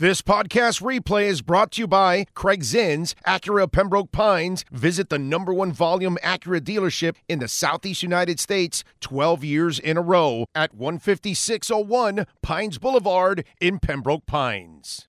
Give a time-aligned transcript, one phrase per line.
[0.00, 4.64] This podcast replay is brought to you by Craig Zinn's, Acura Pembroke Pines.
[4.72, 9.96] Visit the number one volume Acura dealership in the Southeast United States 12 years in
[9.96, 15.06] a row at 15601 Pines Boulevard in Pembroke Pines.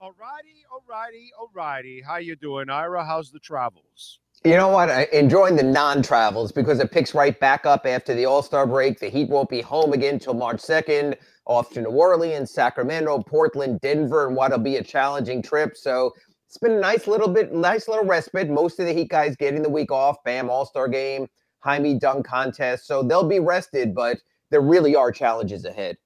[0.00, 2.04] Alrighty, alrighty, alrighty.
[2.04, 3.04] How you doing, Ira?
[3.04, 4.20] How's the travels?
[4.42, 4.88] You know what?
[4.88, 8.98] I enjoying the non-travels because it picks right back up after the All-Star break.
[8.98, 13.80] The Heat won't be home again until March 2nd off to New Orleans, Sacramento, Portland,
[13.82, 15.76] Denver, and what'll be a challenging trip.
[15.76, 16.14] So
[16.48, 18.48] it's been a nice little bit, nice little respite.
[18.48, 20.16] Most of the Heat guys getting the week off.
[20.24, 21.26] Bam, All Star game,
[21.58, 22.86] Jaime dunk contest.
[22.86, 24.18] So they'll be rested, but
[24.50, 25.98] there really are challenges ahead.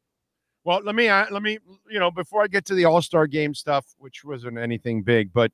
[0.65, 1.59] Well, let me let me
[1.89, 5.33] you know before I get to the All Star game stuff, which wasn't anything big,
[5.33, 5.53] but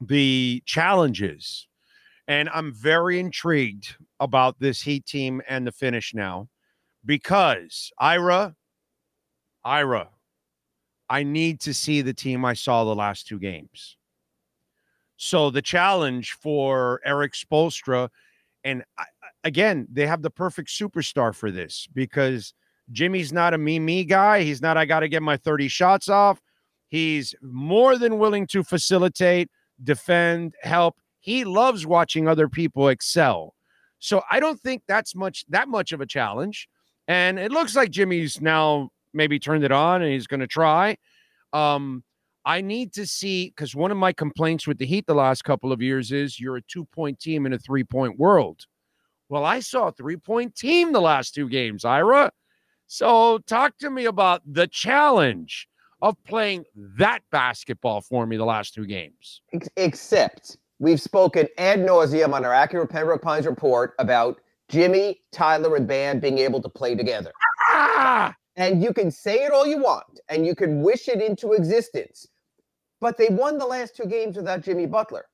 [0.00, 1.68] the challenges,
[2.30, 6.48] and I'm very intrigued about this Heat team and the finish now,
[7.04, 8.54] because Ira,
[9.64, 10.08] Ira,
[11.08, 13.96] I need to see the team I saw the last two games.
[15.16, 18.08] So the challenge for Erik Spoelstra,
[18.62, 19.06] and I,
[19.42, 22.54] again, they have the perfect superstar for this because
[22.92, 24.42] Jimmy's not a me me guy.
[24.42, 24.76] He's not.
[24.76, 26.40] I got to get my thirty shots off.
[26.90, 29.50] He's more than willing to facilitate,
[29.82, 30.94] defend, help.
[31.20, 33.54] He loves watching other people excel.
[33.98, 36.68] So I don't think that's much that much of a challenge.
[37.06, 40.96] And it looks like Jimmy's now maybe turned it on and he's going to try.
[41.52, 42.04] Um,
[42.44, 45.72] I need to see because one of my complaints with the Heat the last couple
[45.72, 48.64] of years is you're a two point team in a three point world.
[49.28, 52.32] Well, I saw a three point team the last two games, Ira.
[52.86, 55.68] So talk to me about the challenge
[56.02, 59.42] of playing that basketball for me the last two games.
[59.76, 65.86] Except we've spoken ad nauseum on our Acura Pembroke Pines report about Jimmy, Tyler, and
[65.86, 67.30] Bam being able to play together.
[67.70, 68.34] Ah!
[68.56, 72.26] And you can say it all you want and you can wish it into existence.
[73.00, 75.26] But they won the last two games without Jimmy Butler.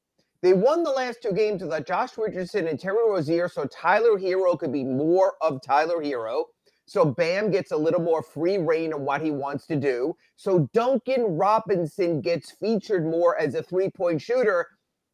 [0.43, 4.59] They won the last two games without Josh Richardson and Terry Rozier, so Tyler Herro
[4.59, 6.45] could be more of Tyler Herro.
[6.85, 10.15] So Bam gets a little more free reign of what he wants to do.
[10.37, 14.69] So Duncan Robinson gets featured more as a three point shooter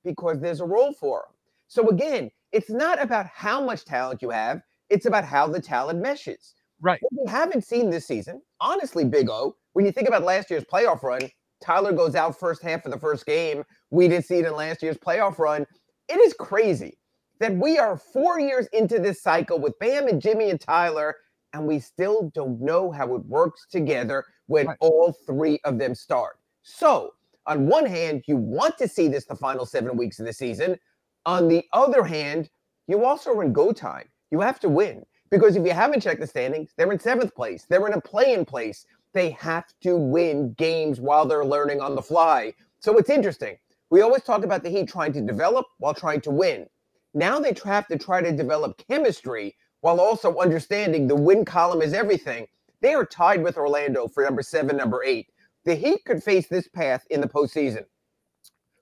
[0.05, 1.35] because there's a role for him.
[1.69, 6.01] So again, it's not about how much talent you have, it's about how the talent
[6.01, 6.55] meshes.
[6.81, 7.01] Right.
[7.01, 10.65] What we haven't seen this season, honestly, Big O, when you think about last year's
[10.65, 11.23] playoff run,
[11.63, 13.63] Tyler goes out first half of the first game.
[13.91, 15.65] We didn't see it in last year's playoff run.
[16.09, 16.99] It is crazy
[17.39, 21.17] that we are four years into this cycle with Bam and Jimmy and Tyler,
[21.53, 24.77] and we still don't know how it works together when right.
[24.81, 26.39] all three of them start.
[26.63, 27.15] So,
[27.47, 30.79] on one hand, you want to see this the final seven weeks of the season.
[31.27, 32.51] On the other hand,
[32.87, 34.09] you also are in go time.
[34.31, 35.05] You have to win.
[35.31, 37.65] Because if you haven't checked the standings, they're in seventh place.
[37.69, 38.87] They're in a play-in place.
[39.15, 42.53] They have to win games while they're learning on the fly.
[42.81, 43.57] So it's interesting.
[43.91, 46.67] We always talk about the Heat trying to develop while trying to win.
[47.15, 51.93] Now they have to try to develop chemistry while also understanding the win column is
[51.93, 52.47] everything.
[52.81, 55.29] They are tied with Orlando for number seven, number eight.
[55.65, 57.85] The Heat could face this path in the postseason.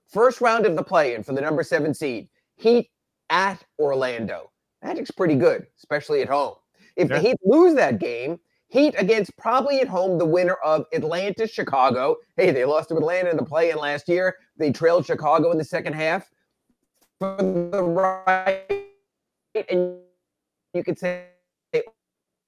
[0.09, 2.29] First round of the play-in for the number seven seed.
[2.57, 2.91] Heat
[3.29, 4.51] at Orlando.
[4.83, 6.55] Magic's pretty good, especially at home.
[6.97, 7.17] If yeah.
[7.17, 12.17] the Heat lose that game, Heat against probably at home the winner of Atlanta Chicago.
[12.37, 14.37] Hey, they lost to Atlanta in the play in last year.
[14.57, 16.31] They trailed Chicago in the second half.
[17.19, 18.87] For the right,
[19.69, 19.99] and
[20.73, 21.27] you could say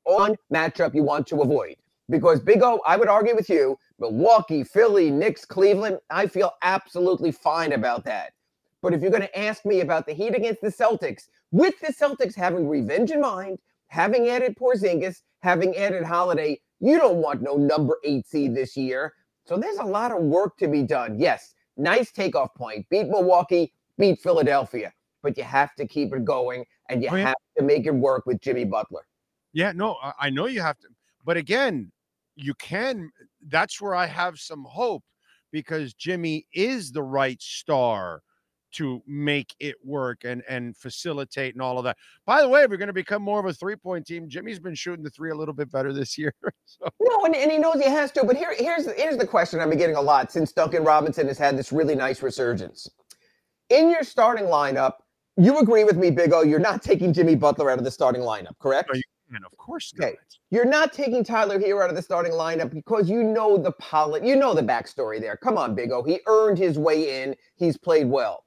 [0.04, 1.76] on matchup you want to avoid.
[2.12, 7.32] Because Big O, I would argue with you, Milwaukee, Philly, Knicks, Cleveland, I feel absolutely
[7.32, 8.34] fine about that.
[8.82, 11.90] But if you're going to ask me about the Heat against the Celtics, with the
[11.90, 17.56] Celtics having revenge in mind, having added Porzingis, having added Holiday, you don't want no
[17.56, 19.14] number eight seed this year.
[19.46, 21.18] So there's a lot of work to be done.
[21.18, 22.86] Yes, nice takeoff point.
[22.90, 27.28] Beat Milwaukee, beat Philadelphia, but you have to keep it going and you oh, yeah.
[27.28, 29.06] have to make it work with Jimmy Butler.
[29.54, 30.88] Yeah, no, I know you have to.
[31.24, 31.90] But again,
[32.36, 33.10] you can.
[33.48, 35.04] That's where I have some hope
[35.50, 38.22] because Jimmy is the right star
[38.72, 41.96] to make it work and and facilitate and all of that.
[42.26, 44.28] By the way, if we're going to become more of a three point team.
[44.28, 46.34] Jimmy's been shooting the three a little bit better this year.
[46.64, 46.88] So.
[47.02, 48.24] No, and, and he knows he has to.
[48.24, 51.36] But here, here's here's the question I've been getting a lot since Duncan Robinson has
[51.36, 52.88] had this really nice resurgence.
[53.68, 54.92] In your starting lineup,
[55.36, 56.42] you agree with me, Big O.
[56.42, 58.88] You're not taking Jimmy Butler out of the starting lineup, correct?
[58.90, 59.00] No,
[59.32, 60.16] and of course okay.
[60.50, 64.24] You're not taking Tyler Herro out of the starting lineup because you know the pilot,
[64.24, 65.36] you know the backstory there.
[65.36, 66.02] Come on, Big O.
[66.02, 67.34] He earned his way in.
[67.56, 68.44] He's played well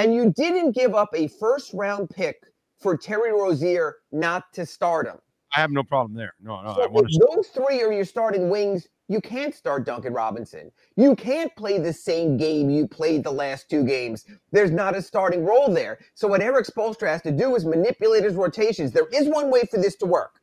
[0.00, 2.42] and you didn't give up a first round pick
[2.80, 5.18] for Terry Rozier not to start him.
[5.54, 6.34] I have no problem there.
[6.40, 6.74] No, no.
[6.74, 7.26] So I want to.
[7.34, 8.88] those three are your starting wings.
[9.08, 10.70] You can't start Duncan Robinson.
[10.96, 14.24] You can't play the same game you played the last two games.
[14.52, 15.98] There's not a starting role there.
[16.14, 18.92] So what Erik Spoelstra has to do is manipulate his rotations.
[18.92, 20.40] There is one way for this to work,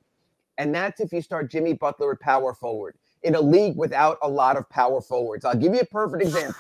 [0.58, 4.28] and that's if you start Jimmy Butler at power forward in a league without a
[4.28, 5.46] lot of power forwards.
[5.46, 6.56] I'll give you a perfect example.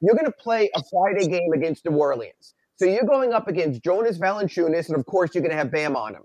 [0.00, 2.54] You're going to play a Friday game against New Orleans.
[2.76, 5.96] So you're going up against Jonas Valanciunas, and of course you're going to have Bam
[5.96, 6.22] on him.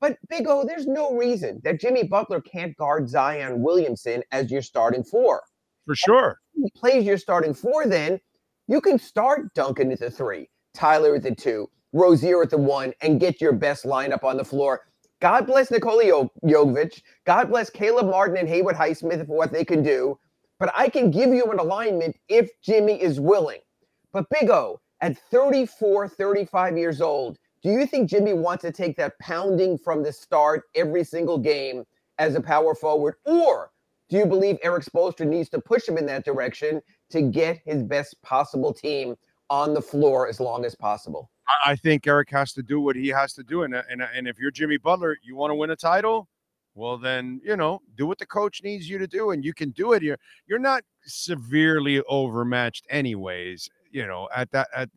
[0.00, 4.62] But Big O, there's no reason that Jimmy Butler can't guard Zion Williamson as your
[4.62, 5.42] starting four.
[5.86, 6.38] For sure.
[6.54, 8.20] He plays your starting four, then
[8.66, 12.92] you can start Duncan at the three, Tyler at the two, Rozier at the one,
[13.02, 14.82] and get your best lineup on the floor.
[15.20, 17.02] God bless Nikola jo- Jovic.
[17.26, 20.18] God bless Caleb Martin and Haywood Highsmith for what they can do.
[20.58, 23.60] But I can give you an alignment if Jimmy is willing.
[24.12, 28.96] But Big O, at 34, 35 years old, do you think Jimmy wants to take
[28.96, 31.84] that pounding from the start every single game
[32.18, 33.16] as a power forward?
[33.24, 33.70] Or
[34.08, 36.80] do you believe Erik Spoelstra needs to push him in that direction
[37.10, 39.16] to get his best possible team
[39.50, 41.30] on the floor as long as possible?
[41.64, 44.06] I- think Erik has to do what he has to do, and uh, and uh,
[44.14, 46.28] and if you're Jimmy Butler, you want to win a title,
[46.74, 49.70] well then you know do what the coach needs you to do, and you can
[49.70, 50.02] do it.
[50.02, 53.68] You're you're not severely overmatched, anyways.
[53.90, 54.90] You know at that at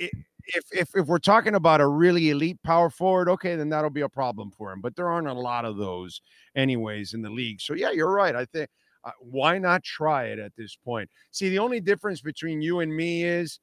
[0.00, 0.10] i-
[0.46, 4.02] if if if we're talking about a really elite power forward, okay, then that'll be
[4.02, 4.80] a problem for him.
[4.80, 6.20] But there aren't a lot of those,
[6.54, 7.60] anyways, in the league.
[7.60, 8.34] So yeah, you're right.
[8.34, 8.68] I think
[9.04, 11.10] uh, why not try it at this point?
[11.30, 13.58] See, the only difference between you and me is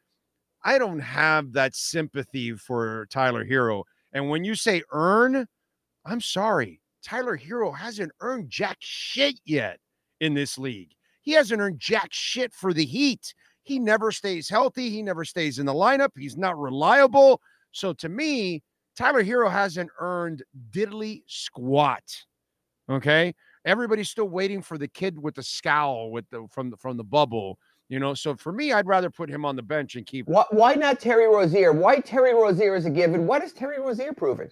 [0.64, 3.84] I don't have that sympathy for Tyler Herro.
[4.14, 5.48] And when you say earn,
[6.06, 6.82] I'm sorry.
[7.04, 9.80] Tyler Herro hasn't earned jack shit yet
[10.20, 10.92] in this league.
[11.22, 13.34] He hasn't earned jack shit for the Heat.
[13.72, 14.90] He never stays healthy.
[14.90, 16.10] He never stays in the lineup.
[16.18, 17.42] He's not reliable.
[17.72, 18.64] So to me,
[18.98, 22.04] Tyler Herro hasn't earned diddly squat.
[22.90, 23.34] Okay.
[23.64, 27.04] Everybody's still waiting for the kid with the scowl with the from the from the
[27.06, 27.58] bubble.
[27.88, 30.44] You know, so for me, I'd rather put him on the bench and keep Why,
[30.50, 31.72] why not Terry Rozier?
[31.72, 33.26] Why Terry Rozier is a given?
[33.26, 34.50] What has Terry Rozier proven?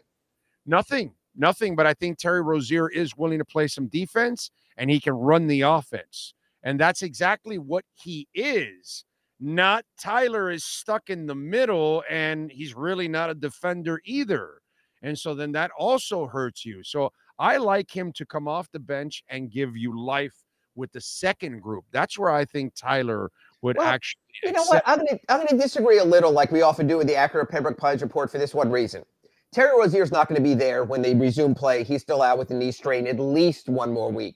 [0.65, 1.75] Nothing, nothing.
[1.75, 5.47] But I think Terry Rozier is willing to play some defense and he can run
[5.47, 6.33] the offense.
[6.63, 9.03] And that's exactly what he is.
[9.39, 14.61] Not Tyler is stuck in the middle and he's really not a defender either.
[15.01, 16.83] And so then that also hurts you.
[16.83, 20.35] So I like him to come off the bench and give you life
[20.75, 21.85] with the second group.
[21.91, 23.31] That's where I think Tyler
[23.61, 24.21] would Well, actually.
[24.43, 24.83] You know what?
[24.85, 27.77] I'm gonna I'm gonna disagree a little, like we often do with the Acura Pembroke
[27.77, 29.03] Pines report for this one reason.
[29.51, 31.83] Terry Rozier's not going to be there when they resume play.
[31.83, 34.35] He's still out with a knee strain at least one more week.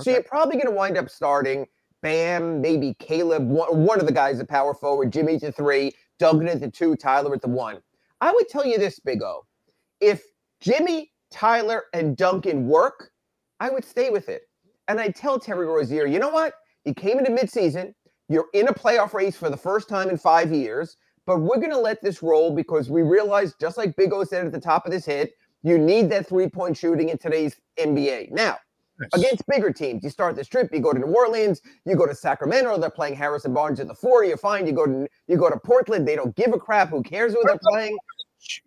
[0.00, 1.66] So you're probably going to wind up starting
[2.02, 6.60] Bam, maybe Caleb, one, of the guys at power forward, Jimmy at three, Duncan at
[6.60, 7.80] the two, Tyler at the one.
[8.20, 9.44] I would tell you this, Big O.
[10.00, 10.22] If
[10.60, 13.10] Jimmy, Tyler, and Duncan work,
[13.60, 14.42] I would stay with it.
[14.88, 16.54] And I tell Terry Rozier, you know what?
[16.84, 17.92] He came into midseason.
[18.28, 20.96] You're in a playoff race for the first time in five years,
[21.26, 24.46] but we're going to let this roll because we realize, just like Big O said
[24.46, 25.32] at the top of this hit,
[25.62, 28.30] you need that three point shooting in today's NBA.
[28.30, 28.58] Now,
[29.12, 32.14] Against bigger teams, you start this trip, you go to New Orleans, you go to
[32.14, 34.66] Sacramento, they're playing Harrison Barnes at the four, you're fine.
[34.66, 36.90] You go to you go to Portland, they don't give a crap.
[36.90, 37.96] Who cares who they're playing?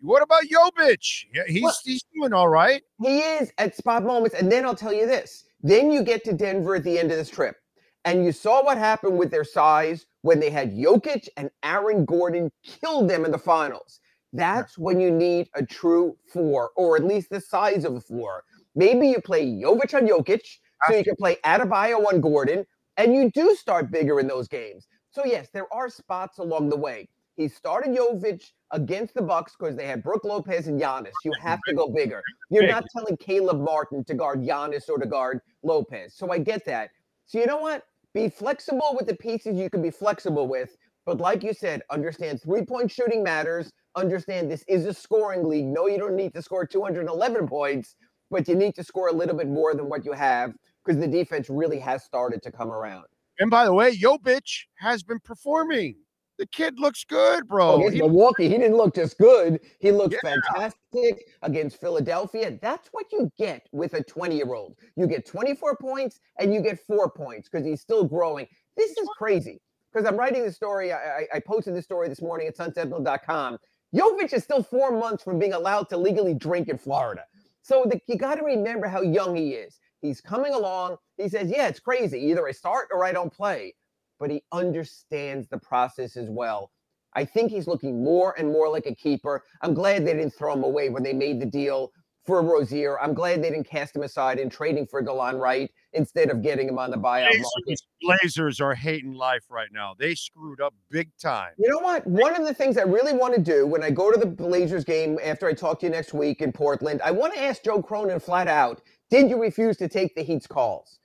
[0.00, 1.24] What about Jovic?
[1.34, 2.82] Yeah, he's he's doing all right.
[3.00, 4.36] He is at spot moments.
[4.36, 5.44] And then I'll tell you this.
[5.62, 7.56] Then you get to Denver at the end of this trip.
[8.04, 12.50] And you saw what happened with their size when they had Jokic and Aaron Gordon
[12.64, 14.00] killed them in the finals.
[14.32, 18.44] That's when you need a true four, or at least the size of a four.
[18.74, 20.42] Maybe you play Jovic on Jokic,
[20.86, 22.64] so you can play Adebayo on Gordon,
[22.96, 24.86] and you do start bigger in those games.
[25.10, 27.08] So yes, there are spots along the way.
[27.36, 31.12] He started Jovic against the Bucks because they had Brook Lopez and Giannis.
[31.24, 32.22] You have to go bigger.
[32.50, 36.14] You're not telling Caleb Martin to guard Giannis or to guard Lopez.
[36.14, 36.90] So I get that.
[37.26, 37.84] So you know what?
[38.12, 40.76] Be flexible with the pieces you can be flexible with.
[41.06, 43.72] But like you said, understand three point shooting matters.
[43.96, 45.66] Understand this is a scoring league.
[45.66, 47.96] No, you don't need to score 211 points,
[48.30, 50.52] but you need to score a little bit more than what you have
[50.84, 53.04] because the defense really has started to come around.
[53.38, 55.96] And by the way, Jovic has been performing.
[56.38, 57.72] The kid looks good, bro.
[57.72, 59.60] Oh, against He- Milwaukee, he didn't look just good.
[59.78, 60.36] He looked Yeah.
[60.54, 62.58] fantastic against Philadelphia.
[62.62, 64.76] That's what you get with a 20 year old.
[64.96, 68.46] You get 24 points and you get four points because he's still growing.
[68.76, 69.60] This is crazy
[69.92, 70.92] because I'm writing the story.
[70.92, 73.58] I, I- I posted the story this morning at sunsentinel.com.
[73.94, 77.24] Jovic is still four months from being allowed to legally drink in Florida.
[77.70, 79.78] So the, you got to remember how young he is.
[80.02, 80.96] He's coming along.
[81.18, 82.18] He says, Yeah, it's crazy.
[82.18, 83.76] Either I start or I don't play.
[84.18, 86.72] But he understands the process as well.
[87.14, 89.44] I think he's looking more and more like a keeper.
[89.62, 91.92] I'm glad they didn't throw him away when they made the deal
[92.26, 93.00] for Rozier.
[93.00, 96.68] I'm glad they didn't cast him aside in trading for Delon Wright instead of getting
[96.68, 97.80] him on the buyout Blazers, market.
[98.02, 99.94] Blazers are hating life right now.
[99.98, 101.52] They screwed up big time.
[101.58, 102.06] You know what?
[102.06, 104.84] One of the things I really want to do when I go to the Blazers
[104.84, 107.82] game after I talk to you next week in Portland, I want to ask Joe
[107.82, 111.00] Cronin flat out, did you refuse to take the Heat's calls?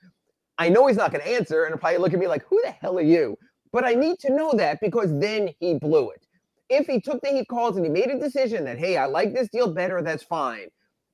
[0.57, 2.61] I know he's not going to answer and he'll probably look at me like, who
[2.63, 3.37] the hell are you?
[3.71, 6.25] But I need to know that because then he blew it.
[6.69, 9.33] If he took the Heat calls and he made a decision that, hey, I like
[9.33, 10.67] this deal better, that's fine.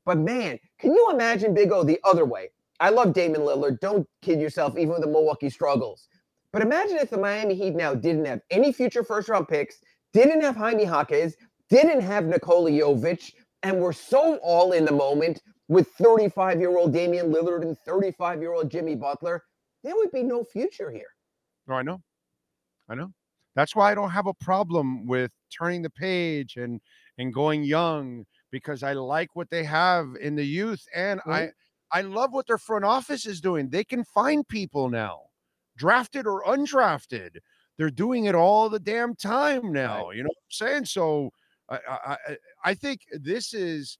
[0.06, 2.50] But man, can you imagine Big O the other way?
[2.82, 3.80] I love Damian Lillard.
[3.80, 6.08] Don't kid yourself, even with the Milwaukee struggles.
[6.52, 9.78] But imagine if the Miami Heat now didn't have any future first round picks,
[10.14, 11.38] didn't have Jaime Jaquez,
[11.70, 13.34] didn't have Nikola Jovic,
[13.64, 18.42] and were so all in the moment with 35 year old Damian Lillard and 35
[18.42, 19.44] year old Jimmy Butler.
[19.84, 21.08] There would be no future here.
[21.68, 22.02] No, I know.
[22.90, 23.14] I know.
[23.56, 26.82] That's why I don't have a problem with turning the page and
[27.20, 31.32] and going young because I like what they have in the youth and mm-hmm.
[31.32, 31.52] I
[31.91, 33.69] I love what their front office is doing.
[33.69, 35.21] They can find people now,
[35.77, 37.38] drafted or undrafted.
[37.77, 40.07] They're doing it all the damn time now.
[40.07, 40.17] Right.
[40.17, 40.86] You know what I'm saying?
[40.86, 41.31] So
[41.69, 42.17] I I,
[42.63, 43.98] I think this is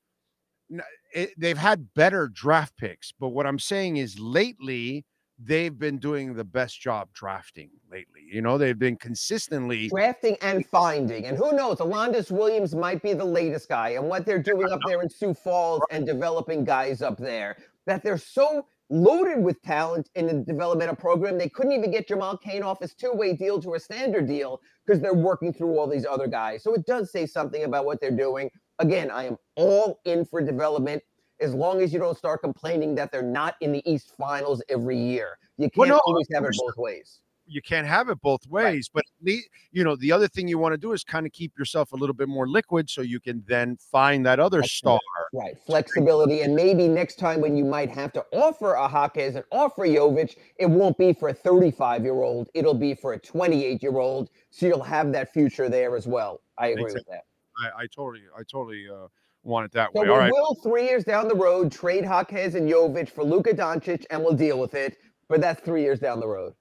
[1.14, 5.06] it, they've had better draft picks, but what I'm saying is lately
[5.44, 8.22] they've been doing the best job drafting lately.
[8.32, 11.26] You know, they've been consistently drafting and finding.
[11.26, 13.90] And who knows, Alondes Williams might be the latest guy.
[13.90, 18.04] And what they're doing up there in Sioux Falls and developing guys up there, that
[18.04, 22.62] they're so loaded with talent in the developmental program, they couldn't even get Jamal Cain
[22.62, 26.28] off his two-way deal to a standard deal because they're working through all these other
[26.28, 26.64] guys.
[26.64, 28.50] So it does say something about what they're doing.
[28.80, 31.02] Again, I am all in for development
[31.40, 34.98] as long as you don't start complaining that they're not in the East Finals every
[34.98, 35.38] year.
[35.58, 37.22] You can't well, no, always have it both ways.
[37.52, 39.04] You can't have it both ways, right.
[39.04, 39.42] but the,
[39.72, 41.96] you know the other thing you want to do is kind of keep yourself a
[41.96, 45.00] little bit more liquid, so you can then find that other star.
[45.34, 49.44] Right, flexibility, and maybe next time when you might have to offer a Jaquez and
[49.52, 53.84] offer Jovic, it won't be for a 35 year old; it'll be for a 28
[53.84, 54.30] year old.
[54.50, 56.42] So you'll have that future there as well.
[56.58, 57.00] I agree exactly.
[57.00, 57.76] with that.
[57.78, 59.08] I, I totally, I totally uh,
[59.44, 60.08] want it that so way.
[60.08, 60.32] we right.
[60.32, 64.36] will three years down the road trade Jaquez and Jovic for Luka Doncic, and we'll
[64.36, 64.98] deal with it.
[65.28, 66.54] But that's three years down the road.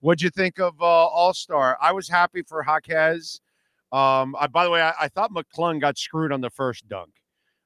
[0.00, 1.76] What'd you think of uh, All Star?
[1.80, 3.40] I was happy for Jaquez.
[3.92, 7.10] Um, I, by the way, I, I, thought McClung got screwed on the first dunk.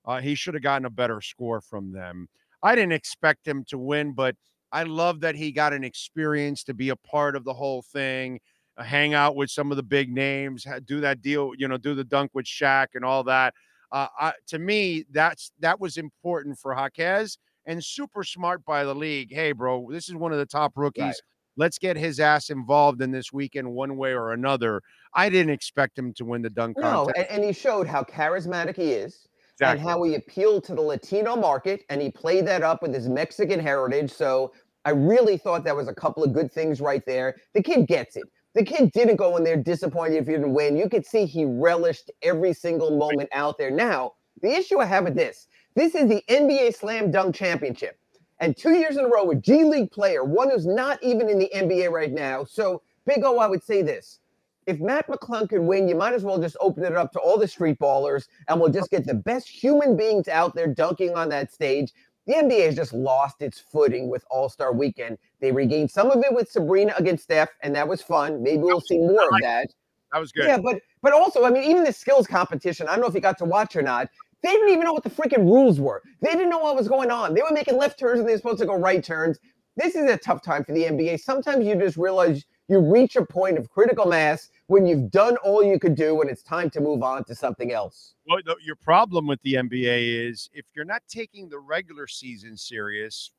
[0.06, 2.28] Uh, he should have gotten a better score from them.
[2.62, 4.34] I didn't expect him to win, but
[4.72, 8.40] I love that he got an experience to be a part of the whole thing,
[8.78, 11.94] uh, hang out with some of the big names, do that deal, you know, do
[11.94, 13.54] the dunk with Shaq and all that.
[13.92, 18.94] Uh, I, to me, that's that was important for Jaquez and super smart by the
[18.94, 19.32] league.
[19.32, 21.02] Hey, bro, this is one of the top rookies.
[21.02, 21.14] Right.
[21.56, 24.82] Let's get his ass involved in this weekend one way or another.
[25.14, 27.16] I didn't expect him to win the dunk no, contest.
[27.16, 29.26] And, and he showed how charismatic he is.
[29.56, 29.80] Exactly.
[29.80, 33.08] and how he appealed to the Latino market and he played that up with his
[33.08, 34.12] Mexican heritage.
[34.12, 34.52] So
[34.84, 37.36] I really thought that was a couple of good things right there.
[37.54, 40.76] The kid gets it the kid didn't go in there disappointed if he didn't win.
[40.76, 43.70] You could see he relished every single moment out there.
[43.70, 47.98] Now, the issue I have with this this is the NBA Slam Dunk Championship.
[48.44, 51.38] And two years in a row with G League player, one who's not even in
[51.38, 52.44] the NBA right now.
[52.44, 54.20] So, Big O, I would say this.
[54.66, 57.38] If Mac McClung can win, you might as well just open it up to all
[57.38, 61.30] the street ballers and we'll just get the best human beings out there dunking on
[61.30, 61.94] that stage.
[62.26, 65.16] The NBA has just lost its footing with All Star Weekend.
[65.40, 68.42] They regained some of it with Sabrina against Steph, and that was fun.
[68.42, 69.68] Maybe we'll see more of that.
[70.12, 70.46] That was good.
[70.46, 72.88] Yeah, but but also, I mean, even the skills competition.
[72.88, 74.08] I don't know if you got to watch or not.
[74.44, 76.02] They didn't even know what the freaking rules were.
[76.20, 77.32] They didn't know what was going on.
[77.32, 79.38] They were making left turns and they were supposed to go right turns.
[79.76, 81.18] This is a tough time for the NBA.
[81.20, 85.64] Sometimes you just realize you reach a point of critical mass when you've done all
[85.64, 88.16] you could do and it's time to move on to something else.
[88.28, 93.30] Well, your problem with the NBA is if you're not taking the regular season serious,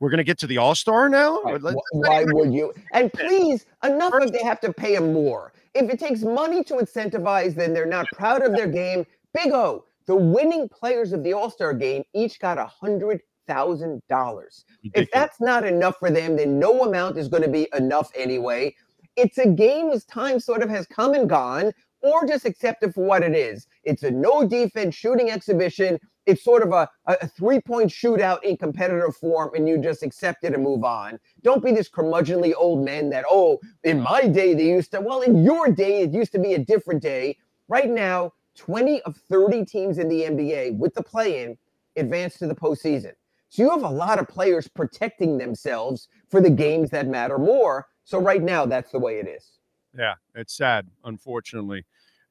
[0.00, 1.40] we're going to get to the All Star now.
[1.42, 1.74] Right.
[1.92, 2.74] Why would you?
[2.92, 5.52] And please, enough of they have to pay him more.
[5.72, 9.06] If it takes money to incentivize, then they're not proud of their game.
[9.32, 14.02] Big O, the winning players of the All Star game each got a hundred thousand
[14.08, 14.64] dollars.
[14.94, 18.74] If that's not enough for them, then no amount is going to be enough anyway.
[19.16, 21.72] It's a game as time sort of has come and gone,
[22.02, 23.66] or just accept it for what it is.
[23.84, 25.98] It's a no defense shooting exhibition.
[26.26, 30.44] It's sort of a, a three point shootout in competitive form, and you just accept
[30.44, 31.18] it and move on.
[31.42, 35.22] Don't be this curmudgeonly old man that, oh, in my day they used to, well,
[35.22, 37.36] in your day it used to be a different day.
[37.68, 41.56] Right now, 20 of 30 teams in the NBA with the play in
[41.96, 43.12] advance to the postseason.
[43.48, 47.88] So you have a lot of players protecting themselves for the games that matter more.
[48.04, 49.58] So right now, that's the way it is.
[49.96, 51.84] Yeah, it's sad, unfortunately.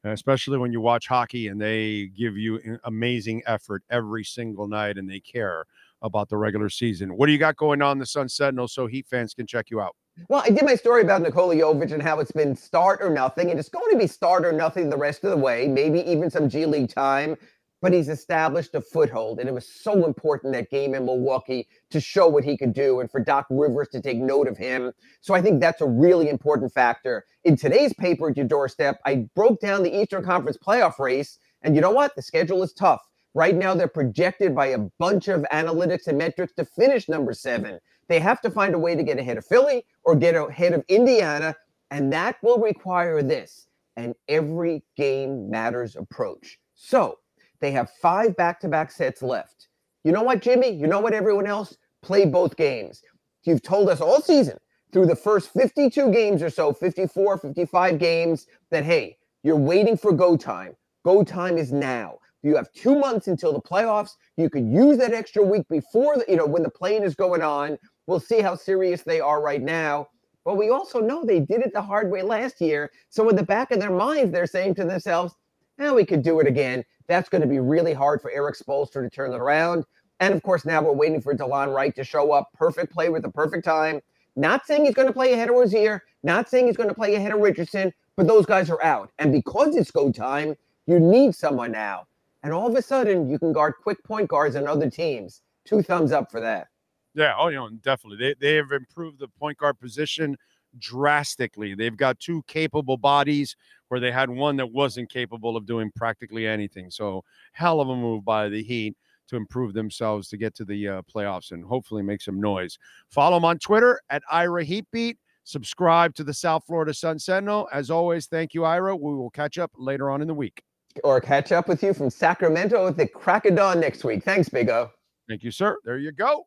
[0.04, 5.08] especially when you watch hockey and they give you amazing effort every single night and
[5.08, 5.66] they care
[6.02, 7.16] about the regular season.
[7.16, 9.80] What do you got going on the Sun Sentinel so Heat fans can check you
[9.80, 9.96] out?
[10.28, 13.50] Well, I did my story about Nikola Jovic and how it's been start or nothing,
[13.50, 16.30] and it's going to be start or nothing the rest of the way, maybe even
[16.30, 17.36] some G League time.
[17.82, 22.00] But he's established a foothold, and it was so important that game in Milwaukee to
[22.00, 24.92] show what he could do and for Doc Rivers to take note of him.
[25.22, 27.24] So I think that's a really important factor.
[27.44, 31.74] In today's paper at your doorstep, I broke down the Eastern Conference playoff race, and
[31.74, 32.14] you know what?
[32.14, 33.00] The schedule is tough.
[33.32, 37.78] Right now, they're projected by a bunch of analytics and metrics to finish number seven.
[38.10, 40.84] They have to find a way to get ahead of Philly or get ahead of
[40.88, 41.54] Indiana,
[41.92, 46.58] and that will require this an every game matters approach.
[46.74, 47.20] So
[47.60, 49.68] they have five back to back sets left.
[50.02, 50.70] You know what, Jimmy?
[50.70, 51.76] You know what, everyone else?
[52.02, 53.00] Play both games.
[53.44, 54.58] You've told us all season
[54.92, 60.10] through the first 52 games or so, 54, 55 games, that hey, you're waiting for
[60.10, 60.74] go time.
[61.04, 62.18] Go time is now.
[62.42, 64.16] You have two months until the playoffs.
[64.36, 67.42] You could use that extra week before, the, you know, when the plane is going
[67.42, 67.78] on.
[68.10, 70.08] We'll see how serious they are right now.
[70.44, 72.90] But we also know they did it the hard way last year.
[73.08, 75.36] So in the back of their minds, they're saying to themselves,
[75.78, 79.04] "Now we could do it again." That's going to be really hard for Erik Spoelstra
[79.04, 79.84] to turn it around.
[80.18, 82.50] And of course, now we're waiting for Delon Wright to show up.
[82.52, 84.00] Perfect play with the perfect time.
[84.34, 86.02] Not saying he's going to play ahead of Rozier.
[86.24, 87.94] Not saying he's going to play ahead of Richardson.
[88.16, 89.12] But those guys are out.
[89.20, 92.08] And because it's go time, you need someone now.
[92.42, 95.42] And all of a sudden, you can guard quick point guards on other teams.
[95.64, 96.66] Two thumbs up for that.
[97.14, 98.18] Yeah, oh, you know, definitely.
[98.18, 100.36] They they have improved the point guard position
[100.78, 101.74] drastically.
[101.74, 103.56] They've got two capable bodies
[103.88, 106.90] where they had one that wasn't capable of doing practically anything.
[106.90, 108.96] So, hell of a move by the Heat
[109.28, 112.78] to improve themselves to get to the uh, playoffs and hopefully make some noise.
[113.10, 115.16] Follow them on Twitter at Ira Heatbeat.
[115.44, 117.68] Subscribe to the South Florida Sun Sentinel.
[117.72, 118.94] As always, thank you, Ira.
[118.94, 120.62] We will catch up later on in the week
[121.04, 124.24] or catch up with you from Sacramento at the crack of dawn next week.
[124.24, 124.90] Thanks, Big O.
[125.28, 125.78] Thank you, sir.
[125.84, 126.46] There you go.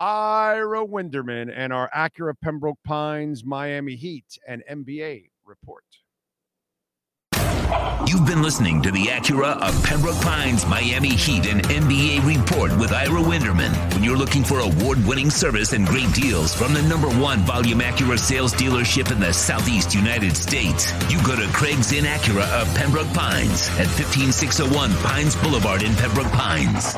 [0.00, 5.84] Ira Winderman and our Acura Pembroke Pines Miami Heat and NBA report.
[8.06, 12.92] You've been listening to the Acura of Pembroke Pines Miami Heat and NBA report with
[12.92, 13.74] Ira Winderman.
[13.92, 17.80] When you're looking for award winning service and great deals from the number one volume
[17.80, 22.72] Acura sales dealership in the Southeast United States, you go to Craig Zinn's Acura of
[22.76, 26.96] Pembroke Pines at 15601 Pines Boulevard in Pembroke Pines.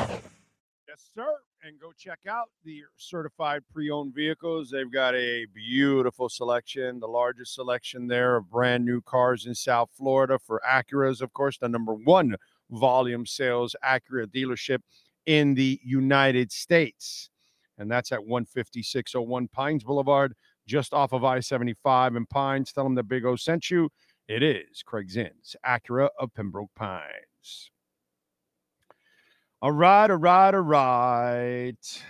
[1.63, 4.71] And go check out the certified pre-owned vehicles.
[4.71, 9.91] They've got a beautiful selection, the largest selection there of brand new cars in South
[9.95, 12.35] Florida for Acuras, of course, the number one
[12.71, 14.79] volume sales Acura dealership
[15.27, 17.29] in the United States.
[17.77, 20.33] And that's at 15601 Pines Boulevard,
[20.65, 22.73] just off of I-75 in Pines.
[22.73, 23.89] Tell them the Big O sent you.
[24.27, 27.69] It is Craig Zinn's Acura of Pembroke Pines.
[29.63, 32.03] All right, all right, all right.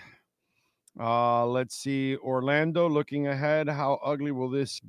[0.98, 2.16] Uh, let's see.
[2.16, 3.68] Orlando looking ahead.
[3.68, 4.80] How ugly will this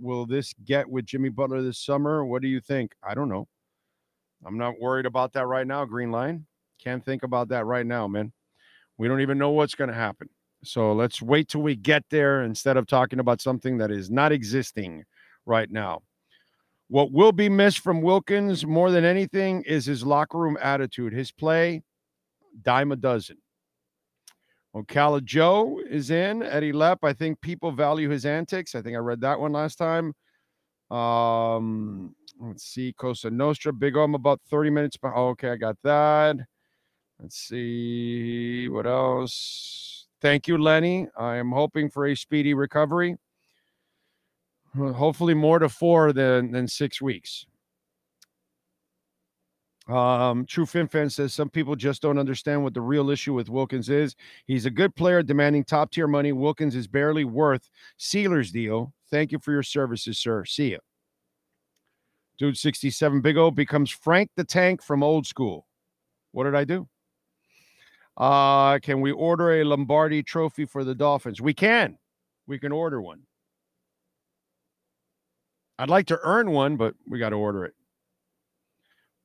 [0.00, 2.24] will this get with Jimmy Butler this summer?
[2.24, 2.96] What do you think?
[3.04, 3.46] I don't know.
[4.44, 5.84] I'm not worried about that right now.
[5.84, 6.44] Green line.
[6.82, 8.32] Can't think about that right now, man.
[8.98, 10.28] We don't even know what's going to happen.
[10.64, 14.32] So let's wait till we get there instead of talking about something that is not
[14.32, 15.04] existing
[15.46, 16.02] right now.
[16.88, 21.30] What will be missed from Wilkins more than anything is his locker room attitude, his
[21.30, 21.82] play,
[22.60, 23.38] dime a dozen.
[24.74, 26.42] Ocala Joe is in.
[26.42, 26.98] Eddie Lepp.
[27.02, 28.74] I think people value his antics.
[28.74, 30.14] I think I read that one last time.
[30.90, 32.94] Um, let's see.
[32.94, 33.72] Cosa Nostra.
[33.72, 34.02] Big O.
[34.02, 34.96] I'm about 30 minutes.
[34.96, 35.18] Behind.
[35.18, 36.36] Oh, okay, I got that.
[37.20, 38.68] Let's see.
[38.68, 40.06] What else?
[40.22, 41.08] Thank you, Lenny.
[41.18, 43.16] I am hoping for a speedy recovery.
[44.74, 47.46] Hopefully, more to four than, than six weeks.
[49.88, 53.48] Um, True Fin Fan says some people just don't understand what the real issue with
[53.48, 54.14] Wilkins is.
[54.46, 56.32] He's a good player demanding top tier money.
[56.32, 57.68] Wilkins is barely worth
[57.98, 58.92] Sieler's deal.
[59.10, 60.44] Thank you for your services, sir.
[60.44, 60.78] See ya.
[62.38, 65.66] Dude 67 Big O becomes Frank the Tank from old school.
[66.30, 66.88] What did I do?
[68.16, 71.40] Uh, can we order a Lombardi trophy for the Dolphins?
[71.40, 71.98] We can.
[72.46, 73.22] We can order one.
[75.78, 77.74] I'd like to earn one, but we got to order it.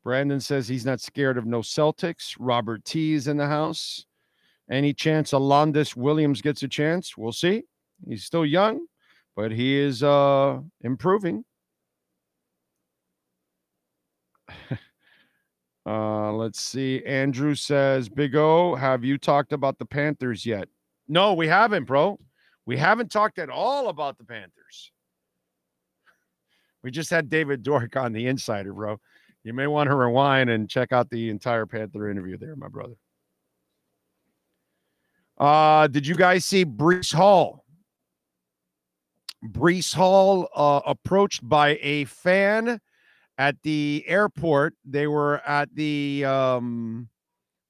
[0.08, 2.34] Brandon says he's not scared of no Celtics.
[2.40, 4.06] Robert T is in the house.
[4.72, 7.18] Any chance Alondes Williams gets a chance?
[7.18, 7.64] We'll see.
[8.08, 8.86] He's still young,
[9.36, 11.44] but he is uh improving.
[15.86, 17.04] uh let's see.
[17.06, 20.70] Andrew says, Big O, have you talked about the Panthers yet?
[21.10, 22.18] No, we haven't, bro.
[22.66, 24.94] We haven't talked at all about the Panthers.
[26.82, 29.02] We just had David Dwork on the Insider, bro.
[29.48, 32.96] You may want to rewind and check out the entire Panther interview there, my brother.
[35.38, 37.64] Uh, did you guys see Breece Hall?
[39.46, 42.82] Breece Hall uh, approached by a fan
[43.38, 44.74] at the airport.
[44.84, 47.08] They were at the um,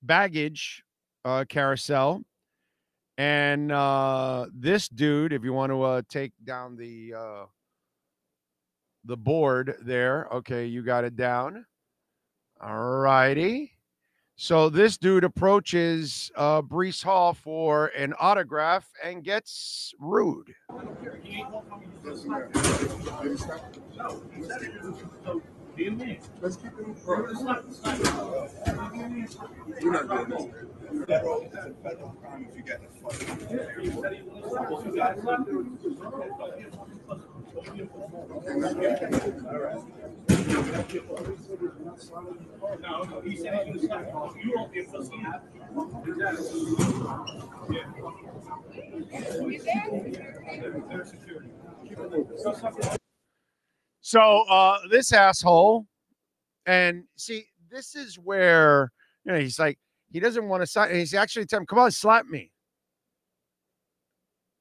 [0.01, 0.81] baggage
[1.25, 2.23] uh, carousel.
[3.19, 7.45] And uh, this dude, if you want to uh, take down the uh,
[9.07, 11.65] the board there, okay, you got it down.
[12.61, 13.71] All righty.
[14.35, 20.53] So this dude approaches uh, Breece Hall for an autograph and gets rude.
[25.77, 26.87] Let's keep it
[29.79, 30.47] You're not doing this.
[31.05, 32.81] Federal, a federal crime if you get
[42.81, 43.67] No, no, he said.
[43.67, 46.37] You won't be that.
[51.05, 51.51] Security.
[54.01, 55.85] So uh, this asshole,
[56.65, 58.91] and see, this is where
[59.25, 59.77] you know he's like
[60.11, 60.93] he doesn't want to sign.
[60.95, 62.51] He's actually telling him, "Come on, slap me."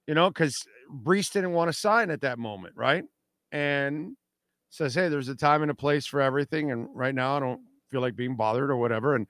[0.06, 0.64] You know, because
[1.02, 3.04] Breece didn't want to sign at that moment, right?
[3.52, 4.16] And
[4.70, 7.60] says, "Hey, there's a time and a place for everything, and right now I don't
[7.90, 9.26] feel like being bothered or whatever." And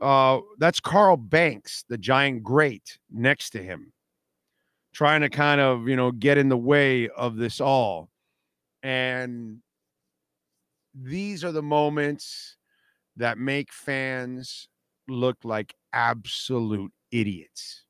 [0.00, 3.92] uh, that's Carl Banks, the giant great, next to him,
[4.92, 8.10] trying to kind of you know get in the way of this all.
[8.86, 9.58] And
[10.94, 12.56] these are the moments
[13.16, 14.68] that make fans
[15.08, 17.82] look like absolute idiots.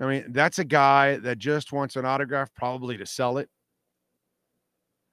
[0.00, 3.50] I mean, that's a guy that just wants an autograph, probably to sell it.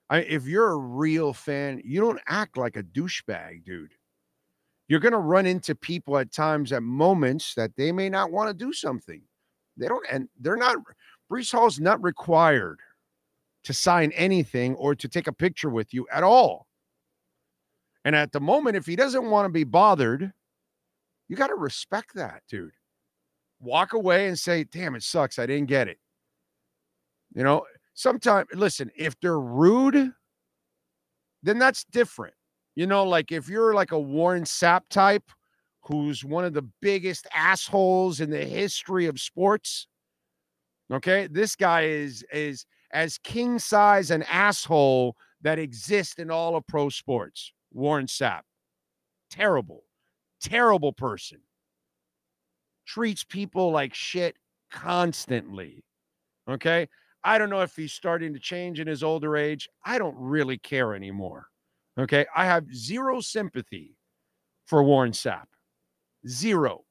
[0.10, 3.91] I, if you're a real fan, you don't act like a douchebag, dude.
[4.88, 8.47] You're going to run into people at times, at moments that they may not want
[8.47, 9.23] to do something.
[9.76, 10.78] They don't, and they're not.
[11.32, 12.80] Breece Hall's not required
[13.63, 16.68] to sign anything or to take a picture with you at all.
[18.06, 20.32] And at the moment, if he doesn't want to be bothered,
[21.28, 22.72] you got to respect that, dude.
[23.60, 25.40] Walk away and say, damn, it sucks.
[25.40, 25.98] I didn't get it.
[27.34, 30.13] You know, sometimes, listen, if they're rude,
[31.44, 32.36] then that's different.
[32.76, 35.30] You know, like if you're like a Warren Sapp type
[35.82, 39.88] who's one of the biggest assholes in the history of sports,
[40.91, 46.65] okay, this guy is, is, as king size an asshole that exists in all of
[46.67, 47.52] pro sports.
[47.73, 48.41] Warren Sapp.
[49.30, 49.84] Terrible,
[50.41, 51.39] terrible person.
[52.86, 54.38] Treats people like shit
[54.71, 55.84] constantly.
[56.50, 56.88] Okay.
[57.23, 59.67] I don't know if he's starting to change in his older age.
[59.86, 61.47] I don't really care anymore.
[62.00, 62.26] Okay.
[62.36, 63.97] I have zero sympathy
[64.65, 65.47] for Warren Sapp.
[66.28, 66.86] Zero.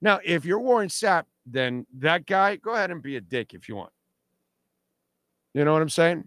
[0.00, 3.68] Now, if you're Warren Sapp, then that guy, go ahead and be a dick if
[3.68, 3.92] you want.
[5.54, 6.24] You know what I'm saying?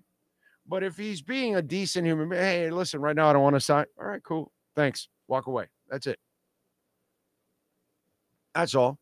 [0.67, 3.55] But if he's being a decent human being, hey, listen, right now I don't want
[3.55, 3.85] to sign.
[3.99, 4.51] All right, cool.
[4.75, 5.07] Thanks.
[5.27, 5.65] Walk away.
[5.89, 6.19] That's it.
[8.55, 8.97] That's all.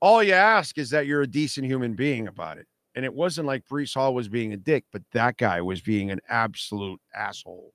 [0.00, 2.66] All you ask is that you're a decent human being about it.
[2.94, 6.10] And it wasn't like Breece Hall was being a dick, but that guy was being
[6.10, 7.72] an absolute asshole.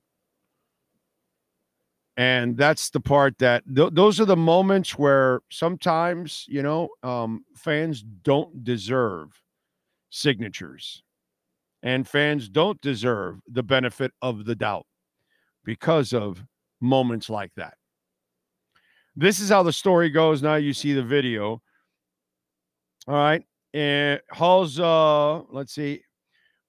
[2.18, 7.46] And that's the part that th- those are the moments where sometimes, you know, um,
[7.56, 9.40] fans don't deserve
[10.10, 11.04] signatures
[11.84, 14.88] and fans don't deserve the benefit of the doubt
[15.64, 16.44] because of
[16.82, 17.76] moments like that.
[19.16, 20.42] This is how the story goes.
[20.42, 21.62] Now you see the video.
[23.08, 23.44] All right.
[23.74, 26.02] And Hall's uh let's see.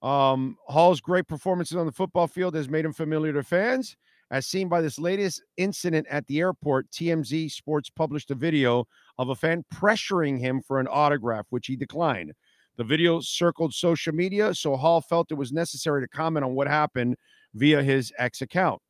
[0.03, 3.97] Um Hall's great performances on the football field has made him familiar to fans.
[4.31, 8.87] As seen by this latest incident at the airport, TMZ Sports published a video
[9.17, 12.33] of a fan pressuring him for an autograph, which he declined.
[12.77, 16.69] The video circled social media, so Hall felt it was necessary to comment on what
[16.69, 17.17] happened
[17.55, 18.81] via his ex account.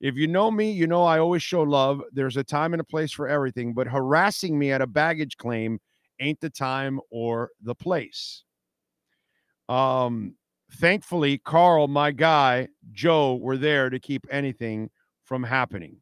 [0.00, 2.00] If you know me, you know I always show love.
[2.12, 5.78] There's a time and a place for everything, but harassing me at a baggage claim
[6.20, 8.44] ain't the time or the place.
[9.68, 10.36] Um,
[10.74, 14.90] thankfully, Carl, my guy, Joe were there to keep anything
[15.24, 15.96] from happening.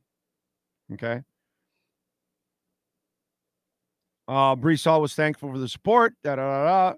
[0.92, 1.22] Okay.
[4.28, 6.14] Uh, Breece Hall was thankful for the support.
[6.22, 6.96] Da, da, da, da.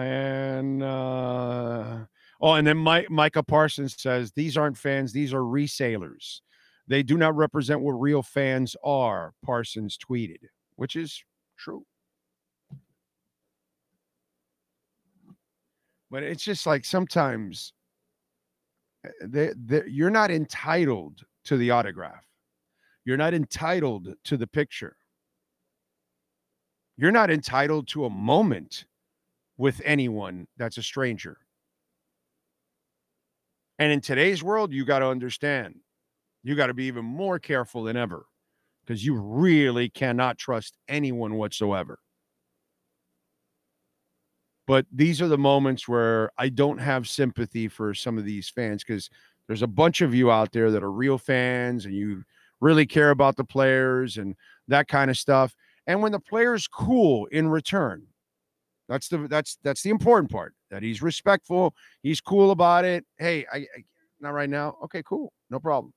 [0.00, 1.98] And uh,
[2.40, 6.40] oh, and then Mike, Micah Parsons says these aren't fans; these are resellers.
[6.86, 9.32] They do not represent what real fans are.
[9.44, 10.38] Parsons tweeted,
[10.76, 11.22] which is
[11.56, 11.84] true.
[16.10, 17.72] But it's just like sometimes
[19.04, 22.26] eh, they, they, you're not entitled to the autograph.
[23.04, 24.96] You're not entitled to the picture.
[26.96, 28.84] You're not entitled to a moment
[29.56, 31.38] with anyone that's a stranger.
[33.78, 35.76] And in today's world, you got to understand,
[36.42, 38.26] you got to be even more careful than ever
[38.84, 41.98] because you really cannot trust anyone whatsoever.
[44.70, 48.84] But these are the moments where I don't have sympathy for some of these fans
[48.84, 49.10] because
[49.48, 52.22] there's a bunch of you out there that are real fans and you
[52.60, 54.36] really care about the players and
[54.68, 55.56] that kind of stuff.
[55.88, 58.06] And when the player's cool in return,
[58.88, 60.54] that's the that's that's the important part.
[60.70, 63.04] That he's respectful, he's cool about it.
[63.18, 63.82] Hey, I, I
[64.20, 64.76] not right now.
[64.84, 65.92] Okay, cool, no problem.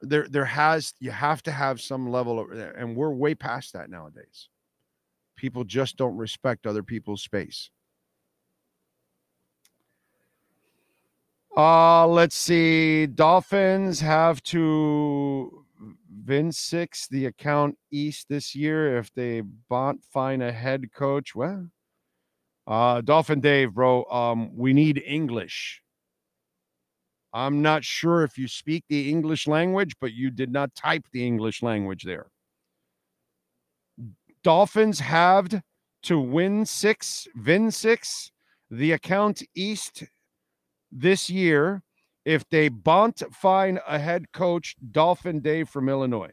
[0.00, 3.88] There there has you have to have some level of, and we're way past that
[3.88, 4.48] nowadays.
[5.36, 7.70] People just don't respect other people's space.
[11.56, 13.06] Uh, let's see.
[13.06, 15.62] Dolphins have to
[16.24, 21.34] Vin six the account East this year if they bought find a head coach.
[21.34, 21.68] Well,
[22.66, 24.04] uh, Dolphin Dave, bro.
[24.04, 25.82] Um, we need English.
[27.34, 31.26] I'm not sure if you speak the English language, but you did not type the
[31.26, 32.31] English language there.
[34.42, 35.62] Dolphins have
[36.04, 38.30] to win six, Vin six,
[38.70, 40.04] the account East
[40.90, 41.82] this year
[42.24, 46.32] if they bunt find a head coach, Dolphin Dave from Illinois.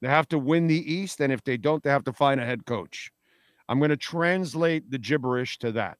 [0.00, 2.44] They have to win the East, and if they don't, they have to find a
[2.44, 3.12] head coach.
[3.68, 5.96] I'm going to translate the gibberish to that.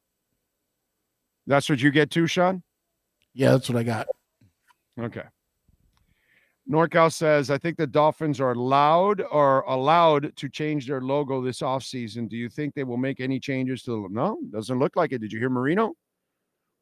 [1.46, 2.62] That's what you get too, Sean?
[3.34, 4.08] Yeah, that's what I got.
[4.98, 5.22] Okay.
[6.70, 11.60] NorCal says, I think the Dolphins are allowed or allowed to change their logo this
[11.60, 12.28] offseason.
[12.28, 14.38] Do you think they will make any changes to the no?
[14.50, 15.20] Doesn't look like it.
[15.20, 15.94] Did you hear Marino?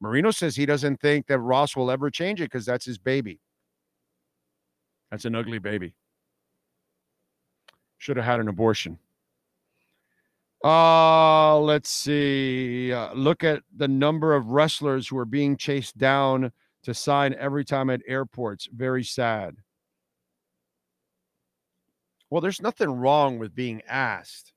[0.01, 3.41] Marino says he doesn't think that Ross will ever change it because that's his baby.
[5.11, 5.95] That's an ugly baby.
[7.99, 8.99] Should have had an abortion.
[10.63, 12.93] Uh, let's see.
[12.93, 17.65] Uh, look at the number of wrestlers who are being chased down to sign every
[17.65, 18.69] time at airports.
[18.73, 19.57] Very sad.
[22.31, 24.53] Well, there's nothing wrong with being asked.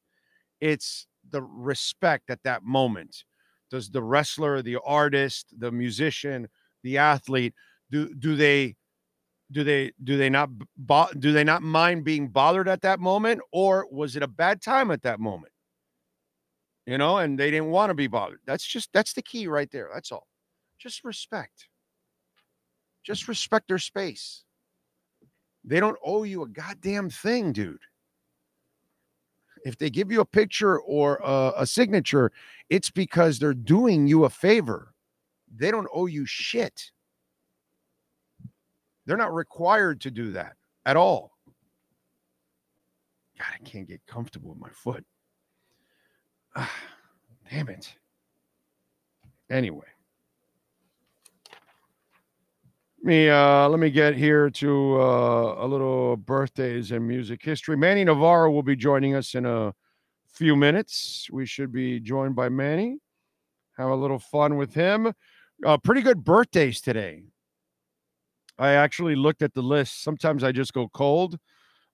[0.62, 3.23] It's the respect at that moment.
[3.71, 6.47] Does the wrestler, the artist, the musician,
[6.83, 7.53] the athlete
[7.91, 8.75] do do they
[9.51, 13.41] do they do they not bo- do they not mind being bothered at that moment
[13.51, 15.53] or was it a bad time at that moment?
[16.86, 18.41] You know, and they didn't want to be bothered.
[18.45, 19.89] That's just that's the key right there.
[19.93, 20.27] That's all.
[20.77, 21.67] Just respect.
[23.03, 24.43] Just respect their space.
[25.63, 27.80] They don't owe you a goddamn thing, dude.
[29.65, 32.32] If they give you a picture or a, a, signature,
[32.69, 34.93] it's because they're doing you a favor.
[35.56, 36.91] They don't owe you shit.
[39.06, 41.32] They're not required to do that at all.
[43.38, 45.06] God, I can't get comfortable with my foot.
[46.56, 46.71] Ah,
[47.49, 47.93] damn it.
[49.49, 49.92] Anyway.
[53.04, 57.76] Me uh, let me get here to uh, a little birthdays and music history.
[57.76, 59.74] Manny Navarro will be joining us in a
[60.28, 61.28] few minutes.
[61.32, 63.00] We should be joined by Manny.
[63.78, 65.13] Have a little fun with him.
[65.66, 67.24] Uh, pretty good birthdays today.
[68.58, 70.04] I actually looked at the list.
[70.04, 71.38] Sometimes I just go cold.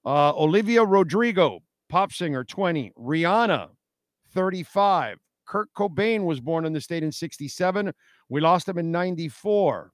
[0.04, 2.92] Uh, Olivia Rodrigo, pop singer, 20.
[2.98, 3.68] Rihanna,
[4.32, 5.18] 35.
[5.46, 7.92] Kurt Cobain was born in the state in 67.
[8.28, 9.92] We lost him in 94.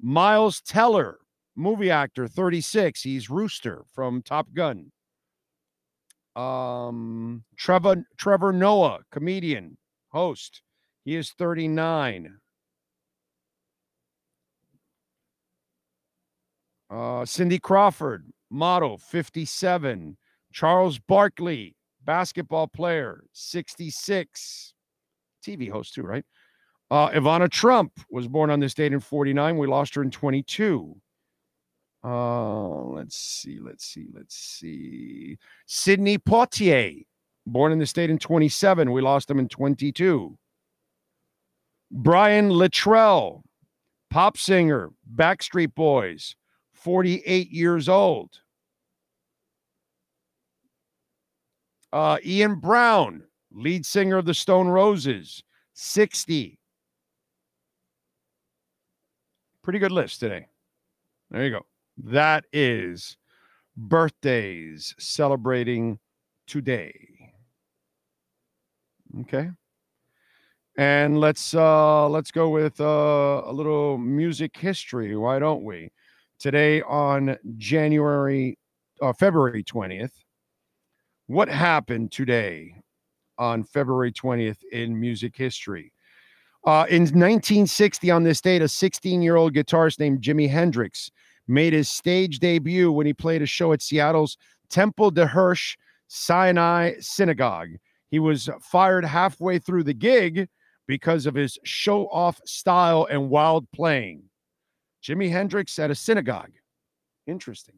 [0.00, 1.18] Miles Teller,
[1.56, 3.02] movie actor, 36.
[3.02, 4.92] He's Rooster from Top Gun.
[6.36, 9.76] Um, Trevor Trevor Noah, comedian,
[10.10, 10.62] host.
[11.04, 12.38] He is 39.
[16.90, 20.16] Uh, Cindy Crawford, model, 57.
[20.52, 24.74] Charles Barkley, basketball player, 66.
[25.44, 26.24] TV host, too, right?
[26.90, 29.58] Uh, Ivana Trump was born on this date in 49.
[29.58, 30.96] We lost her in 22.
[32.02, 35.36] Uh, let's see, let's see, let's see.
[35.66, 37.04] Sidney Poitier,
[37.46, 38.90] born in the state in 27.
[38.90, 40.38] We lost him in 22.
[41.90, 43.42] Brian Littrell,
[44.10, 46.36] pop singer, Backstreet Boys,
[46.72, 48.40] 48 years old.
[51.92, 55.42] Uh, Ian Brown, lead singer of the Stone Roses,
[55.74, 56.57] 60.
[59.68, 60.46] Pretty good list today.
[61.30, 61.66] There you go.
[62.02, 63.18] That is
[63.76, 65.98] birthdays celebrating
[66.46, 66.96] today.
[69.20, 69.50] Okay.
[70.78, 75.14] And let's uh let's go with uh, a little music history.
[75.16, 75.90] Why don't we?
[76.38, 78.58] Today on January
[79.02, 80.12] uh, February 20th.
[81.26, 82.74] What happened today
[83.36, 85.92] on February 20th in music history?
[86.68, 91.10] Uh, in 1960, on this date, a 16 year old guitarist named Jimi Hendrix
[91.46, 94.36] made his stage debut when he played a show at Seattle's
[94.68, 95.78] Temple de Hirsch
[96.08, 97.70] Sinai Synagogue.
[98.10, 100.46] He was fired halfway through the gig
[100.86, 104.24] because of his show off style and wild playing.
[105.02, 106.52] Jimi Hendrix at a synagogue.
[107.26, 107.76] Interesting.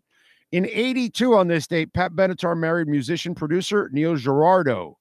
[0.51, 4.99] In 82, on this date, Pat Benatar married musician producer Neil Giraldo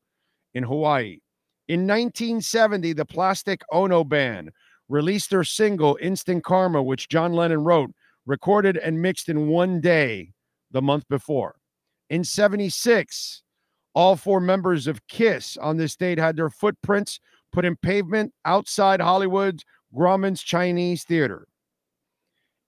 [0.54, 1.22] in Hawaii.
[1.70, 4.50] In 1970, the Plastic Ono Band
[4.90, 7.92] released their single Instant Karma, which John Lennon wrote,
[8.26, 10.34] recorded, and mixed in one day
[10.72, 11.58] the month before.
[12.10, 13.44] In 76,
[13.94, 17.20] all four members of KISS on this date had their footprints
[17.52, 19.64] put in pavement outside Hollywood's
[19.96, 21.48] Grauman's Chinese Theater.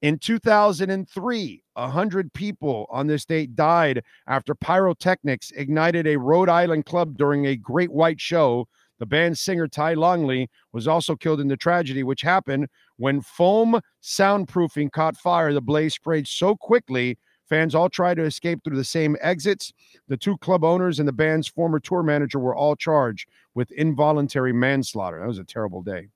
[0.04, 7.18] In 2003, 100 people on this date died after pyrotechnics ignited a Rhode Island club
[7.18, 8.68] during a Great White Show.
[9.02, 13.82] The band's singer, Ty Longley, was also killed in the tragedy, which happened when foam
[14.00, 15.52] soundproofing caught fire.
[15.54, 17.18] The blaze spread so quickly,
[17.50, 19.74] fans all tried to escape through the same exits.
[20.08, 24.54] The two club owners and the band's former tour manager were all charged with involuntary
[24.54, 25.20] manslaughter.
[25.20, 26.10] That was a terrible day.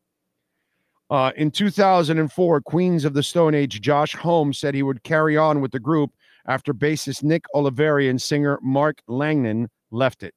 [1.10, 5.60] Uh, in 2004, Queens of the Stone Age Josh Holmes said he would carry on
[5.60, 6.12] with the group
[6.46, 10.36] after bassist Nick Oliveri and singer Mark Lanegan left it.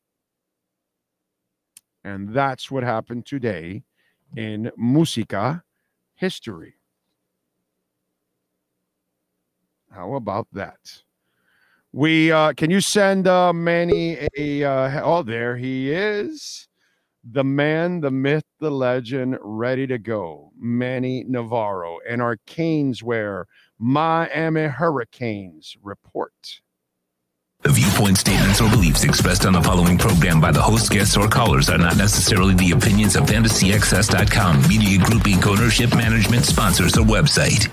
[2.04, 3.82] And that's what happened today
[4.37, 5.62] in Musica
[6.14, 6.74] history.
[9.90, 10.78] How about that?
[11.92, 16.68] We uh, can you send uh, Manny a uh, oh there he is
[17.32, 20.50] the man, the myth, the legend, ready to go.
[20.58, 23.44] Manny Navarro and our Caneswear
[23.78, 26.61] Miami Hurricanes report.
[27.62, 31.27] The viewpoint statements or beliefs expressed on the following program by the host, guests, or
[31.27, 35.44] callers are not necessarily the opinions of FantasyXS.com, Media Group Inc.
[35.44, 37.68] ownership, management, sponsors, or website.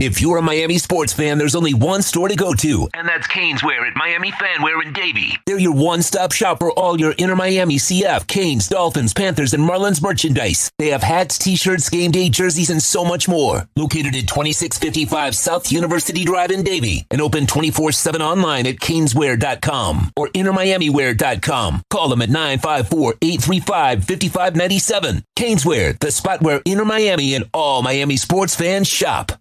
[0.00, 3.26] If you're a Miami sports fan, there's only one store to go to, and that's
[3.26, 5.36] Caneswear at Miami Fanwear in Davie.
[5.44, 10.00] They're your one-stop shop for all your Inter Miami CF, Canes, Dolphins, Panthers, and Marlins
[10.00, 10.70] merchandise.
[10.78, 13.68] They have hats, t-shirts, game day jerseys, and so much more.
[13.74, 20.28] Located at 2655 South University Drive in Davie, and open 24-7 online at caneswear.com or
[20.28, 21.82] innermiamiwear.com.
[21.90, 25.24] Call them at 954-835-5597.
[25.36, 29.32] Caneswear, the spot where Inter Miami and all Miami sports fans shop.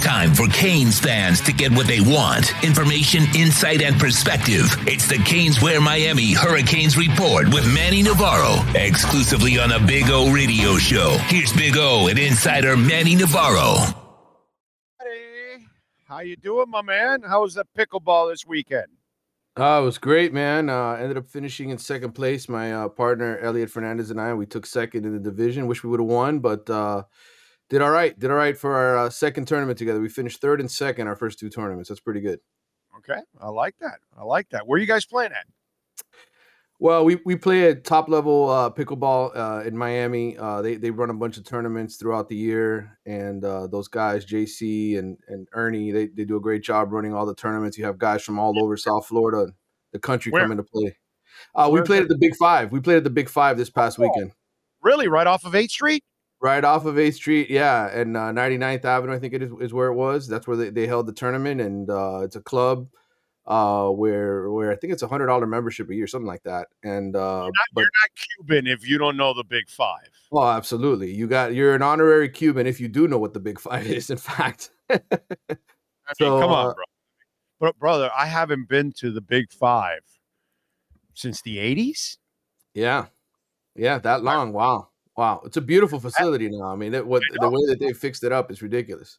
[0.00, 4.66] Time for Canes fans to get what they want information, insight, and perspective.
[4.86, 10.76] It's the Caneswear Miami Hurricanes Report with Manny Navarro, exclusively on the Big O Radio
[10.76, 11.16] Show.
[11.28, 13.76] Here's Big O and insider Manny Navarro.
[15.00, 15.64] Hey,
[16.04, 17.22] how you doing, my man?
[17.22, 18.88] How was the pickleball this weekend?
[19.58, 20.68] Uh, it was great, man.
[20.68, 22.50] Uh, ended up finishing in second place.
[22.50, 25.66] My uh, partner Elliot Fernandez and I, we took second in the division.
[25.66, 27.04] Wish we would have won, but uh,
[27.70, 28.18] did all right.
[28.18, 30.00] Did all right for our uh, second tournament together.
[30.00, 31.88] We finished third and second our first two tournaments.
[31.88, 32.40] That's pretty good.
[32.98, 34.00] Okay, I like that.
[34.18, 34.66] I like that.
[34.66, 35.46] Where are you guys playing at?
[36.78, 40.36] Well, we, we play at top level uh, pickleball uh, in Miami.
[40.38, 44.24] Uh, they they run a bunch of tournaments throughout the year, and uh, those guys,
[44.24, 47.76] JC and and Ernie, they, they do a great job running all the tournaments.
[47.76, 49.52] You have guys from all over South Florida,
[49.92, 50.42] the country Where?
[50.42, 50.96] coming to play.
[51.54, 52.72] Uh, we Where's played at the Big Five.
[52.72, 54.02] We played at the Big Five this past Oh.
[54.02, 54.32] weekend.
[54.82, 56.02] Really, right off of 8th Street?
[56.42, 59.74] Right off of 8th Street, yeah, and uh, 99th Avenue, I think it is, is
[59.74, 60.26] where it was.
[60.26, 62.88] That's where they, they held the tournament, and uh, it's a club
[63.46, 66.68] uh, where where I think it's a hundred dollar membership a year, something like that.
[66.82, 70.08] And uh, but You're not Cuban if you don't know the Big Five.
[70.32, 73.58] oh, absolutely, you got you're an honorary Cuban if you do know what the Big
[73.60, 74.08] Five is.
[74.08, 75.00] In fact, I
[75.48, 75.58] mean,
[76.16, 76.84] So, come on, uh, bro.
[77.58, 80.00] But brother, I haven't been to the Big Five
[81.14, 82.18] since the 80s.
[82.72, 83.06] yeah,
[83.74, 84.52] yeah, that long.
[84.52, 86.66] Wow, wow, it's a beautiful facility now.
[86.66, 89.18] I mean, it, what I the way that they fixed it up is ridiculous.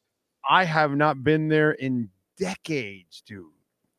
[0.49, 3.45] I have not been there in decades, dude.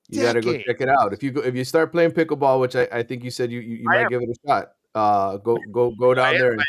[0.09, 1.13] You got to go check it out.
[1.13, 3.61] If you go, if you start playing pickleball, which I, I think you said you
[3.61, 4.09] you, you might am.
[4.09, 4.73] give it a shot.
[4.95, 6.53] Uh, go go go down there.
[6.53, 6.63] And,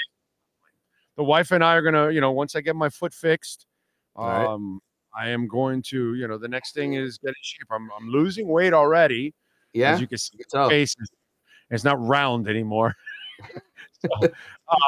[1.17, 3.65] The wife and I are gonna, you know, once I get my foot fixed,
[4.15, 4.45] right.
[4.45, 4.79] um,
[5.15, 7.67] I am going to, you know, the next thing is get in shape.
[7.71, 9.33] I'm, I'm losing weight already.
[9.73, 10.69] yeah, As you can see, tell.
[10.69, 11.09] face is
[11.69, 12.95] it's not round anymore.
[14.03, 14.29] so,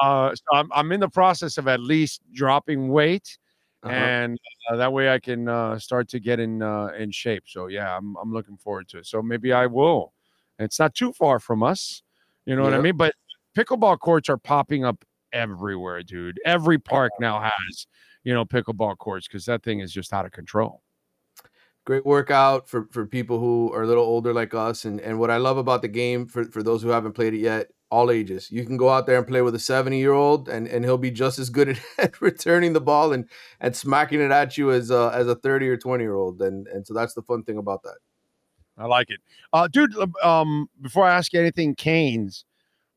[0.02, 3.38] uh, so I'm, I'm in the process of at least dropping weight,
[3.84, 3.94] Uh-huh.
[3.94, 4.38] and
[4.72, 7.44] uh, that way I can uh, start to get in uh, in shape.
[7.48, 9.06] So yeah, I'm I'm looking forward to it.
[9.06, 10.14] So maybe I will.
[10.60, 12.02] It's not too far from us.
[12.46, 12.98] You know what I mean?
[12.98, 13.14] But
[13.58, 15.04] pickleball courts are popping up
[15.34, 16.40] everywhere, dude.
[16.46, 17.88] Every park now has,
[18.24, 20.82] you know, pickleball courts because that thing is just out of control.
[21.86, 25.30] great workout for for people who are a little older like us and and what
[25.30, 28.52] i love about the game for for those who haven't played it yet all ages
[28.52, 30.98] you can go out there and play with a 70 year old and and he'll
[30.98, 33.30] be just as good at, at returning the ball and
[33.62, 36.68] and smacking it at you as uh, as a 30 or 20 year old and
[36.68, 37.98] and so that's the fun thing about that
[38.78, 39.22] I like it,
[39.54, 39.96] uh, dude.
[40.22, 42.44] Um, before I ask you anything, Canes,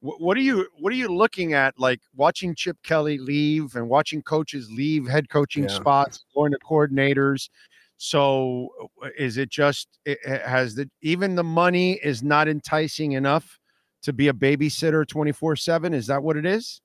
[0.00, 1.78] wh- what are you what are you looking at?
[1.78, 5.76] Like watching Chip Kelly leave and watching coaches leave head coaching Yeah.
[5.76, 7.48] spots, going to coordinators.
[7.96, 8.70] So
[9.04, 13.57] uh, is it just it has the even the money is not enticing enough
[14.02, 15.94] to be a babysitter twenty four seven?
[15.94, 16.80] Is that what it is?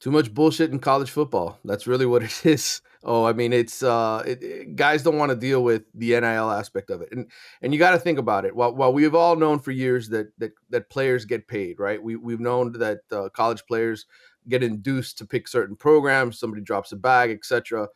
[0.00, 1.58] too much bullshit in college football.
[1.64, 2.80] That's really what it is.
[3.02, 6.50] Oh i mean it's uh it, it- guys don't want to deal with the nil
[6.50, 7.10] aspect of it.
[7.12, 7.30] And
[7.62, 8.54] and you got to think about it.
[8.54, 12.02] While, while we've all known for years that that that players get paid right?
[12.02, 14.06] We, we've known that uh, college players
[14.48, 17.86] get induced to pick certain programs somebody drops a bag etc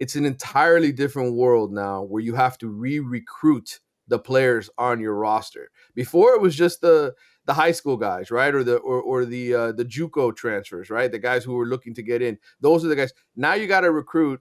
[0.00, 3.78] it's an entirely different world now where you have to re-recruit
[4.08, 5.70] the players on your roster.
[5.94, 7.14] Before it was just the
[7.44, 11.10] the high school guys, right, or the or or the uh, the JUCO transfers, right,
[11.10, 12.38] the guys who were looking to get in.
[12.60, 13.12] Those are the guys.
[13.36, 14.40] Now you got to recruit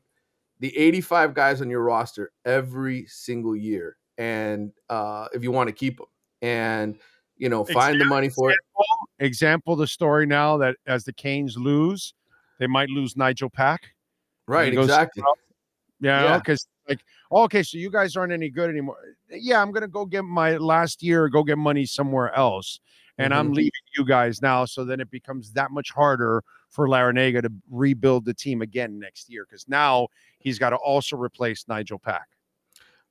[0.59, 5.73] the 85 guys on your roster every single year, and uh, if you want to
[5.73, 6.07] keep them,
[6.41, 6.99] and
[7.37, 8.57] you know, find the money for it.
[9.19, 12.13] Example the story now that as the Canes lose,
[12.59, 13.81] they might lose Nigel Pack.
[14.47, 15.23] Right, exactly.
[15.99, 16.37] Yeah, Yeah.
[16.37, 18.97] because like, oh, okay, so you guys aren't any good anymore.
[19.29, 22.79] Yeah, I'm gonna go get my last year, go get money somewhere else,
[23.17, 23.55] and I'm Mhm.
[23.55, 24.65] leaving you guys now.
[24.65, 29.29] So then it becomes that much harder for Larrañaga to rebuild the team again next
[29.29, 30.07] year because now
[30.39, 32.27] he's got to also replace Nigel Pack.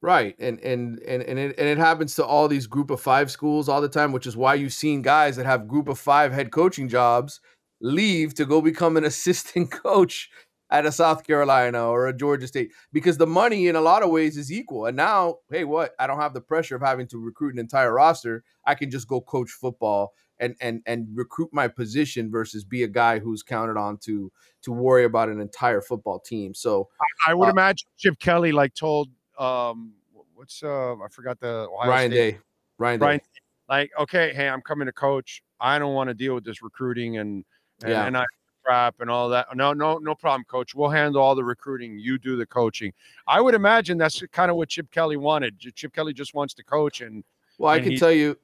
[0.03, 3.31] Right, and and and and it, and it happens to all these group of five
[3.31, 6.33] schools all the time, which is why you've seen guys that have group of five
[6.33, 7.41] head coaching jobs
[7.83, 10.31] leave to go become an assistant coach
[10.71, 14.11] at a South Carolina or a Georgia State because the money in a lot of
[14.11, 14.87] ways is equal.
[14.87, 15.95] And now, hey, what?
[15.99, 18.45] I don't have the pressure of having to recruit an entire roster.
[18.65, 22.89] I can just go coach football and and and recruit my position versus be a
[22.89, 24.31] guy who's counted on to
[24.63, 26.55] to worry about an entire football team.
[26.55, 26.89] So
[27.27, 29.95] I would Uh, imagine Chip Kelly like told um
[30.35, 32.39] what's uh I forgot the Ohio Ryan State Day,
[32.79, 33.21] Ryan Day, Ryan,
[33.69, 35.43] like, okay, hey, I'm coming to coach.
[35.61, 37.45] I don't want to deal with this recruiting and
[37.83, 38.07] and, Yeah.
[38.07, 38.25] and I
[38.71, 39.47] crap and all that.
[39.57, 40.75] No, no, no problem, coach.
[40.75, 41.99] We'll handle all the recruiting.
[41.99, 42.93] You do the coaching.
[43.27, 45.59] I would imagine that's kind of what Chip Kelly wanted.
[45.75, 47.25] Chip Kelly just wants to coach and
[47.59, 48.39] Well, I can tell you,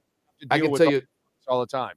[0.50, 1.02] I can tell you,
[1.46, 1.94] all the time.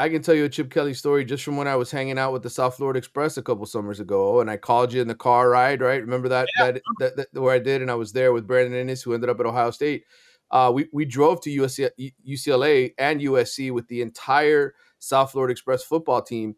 [0.00, 2.32] I can tell you a Chip Kelly story just from when I was hanging out
[2.32, 5.14] with the South Florida Express a couple summers ago, and I called you in the
[5.14, 6.00] car ride, right?
[6.00, 9.04] Remember that that, that, that where I did, and I was there with Brandon Inniss,
[9.04, 10.04] who ended up at Ohio State.
[10.50, 15.84] Uh, we we drove to USC, UCLA and USC with the entire South Florida Express
[15.84, 16.56] football team.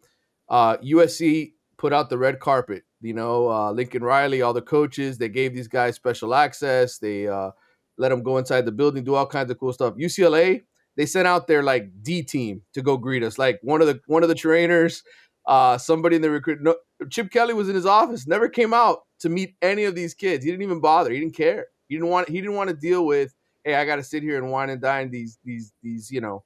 [0.52, 2.84] Uh, USC put out the red carpet.
[3.00, 6.98] You know, uh, Lincoln Riley, all the coaches, they gave these guys special access.
[6.98, 7.50] They uh,
[7.96, 9.94] let them go inside the building, do all kinds of cool stuff.
[9.94, 10.62] UCLA,
[10.96, 13.38] they sent out their like D team to go greet us.
[13.38, 15.02] Like one of the one of the trainers,
[15.46, 16.58] uh, somebody in the recruit.
[16.60, 16.76] No,
[17.10, 20.44] Chip Kelly was in his office, never came out to meet any of these kids.
[20.44, 21.10] He didn't even bother.
[21.10, 21.66] He didn't care.
[21.88, 22.28] He didn't want.
[22.28, 23.34] He didn't want to deal with.
[23.64, 26.44] Hey, I got to sit here and wine and dine these these these you know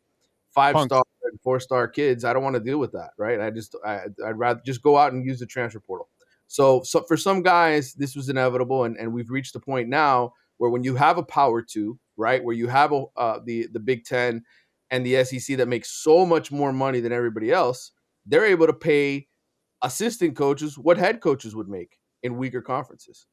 [0.55, 1.03] five star
[1.47, 2.25] four star kids.
[2.25, 3.11] I don't want to deal with that.
[3.17, 3.41] Right.
[3.41, 6.09] I just I, I'd rather just go out and use the transfer portal.
[6.49, 10.33] So so for some guys, this was inevitable, and and we've reached the point now
[10.57, 13.79] where when you have a power two, right, where you have a, uh, the the
[13.79, 14.43] Big Ten
[14.91, 17.93] and the SEC that makes so much more money than everybody else,
[18.27, 19.29] they're able to pay
[19.83, 23.29] assistant coaches what head coaches would make in weaker conferences.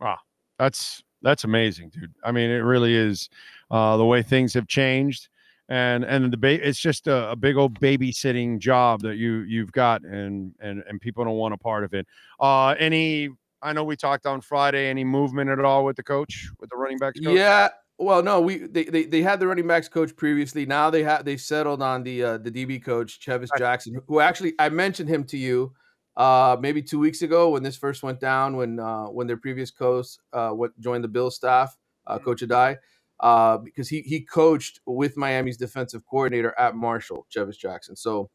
[0.00, 0.18] Wow,
[0.58, 2.12] that's that's amazing, dude.
[2.24, 3.30] I mean, it really is
[3.70, 5.28] uh, the way things have changed,
[5.68, 9.72] and and the ba- it's just a, a big old babysitting job that you you've
[9.72, 12.06] got, and and and people don't want a part of it.
[12.40, 13.30] Uh, any?
[13.62, 14.88] I know we talked on Friday.
[14.88, 17.18] Any movement at all with the coach, with the running backs?
[17.18, 17.34] Coach?
[17.34, 17.68] Yeah.
[17.98, 20.66] Well, no, we they, they they had the running backs coach previously.
[20.66, 23.48] Now they have they've settled on the uh, the DB coach Chevis.
[23.56, 25.72] Jackson, who actually I mentioned him to you
[26.16, 29.70] uh, maybe two weeks ago when this first went down when uh, when their previous
[29.70, 32.76] coach uh, what joined the Bill staff, uh, Coach Addae,
[33.20, 37.96] uh, because he he coached with Miami's defensive coordinator at Marshall, Chevis Jackson.
[37.96, 38.30] So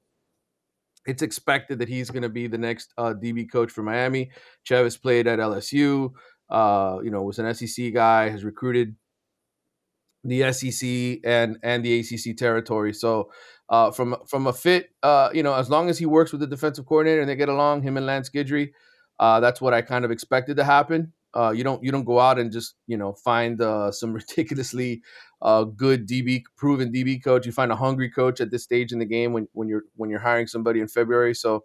[1.08, 4.32] it's expected that he's going to be the next uh, DB coach for Miami.
[4.70, 6.12] Chevis played at LSU.
[6.50, 8.96] Uh, you know, was an SEC guy, has recruited
[10.26, 12.94] the SEC and and the ACC territory.
[12.94, 13.32] So
[13.70, 16.48] uh, from from a fit, uh, you know, as long as he works with the
[16.48, 18.74] defensive coordinator and they get along, him and Lance Guidry,
[19.20, 21.14] uh, that's what I kind of expected to happen.
[21.34, 25.02] Uh, you don't you don't go out and just you know find uh, some ridiculously
[25.42, 27.46] a good DB, proven DB coach.
[27.46, 30.10] You find a hungry coach at this stage in the game when, when you're when
[30.10, 31.34] you're hiring somebody in February.
[31.34, 31.64] So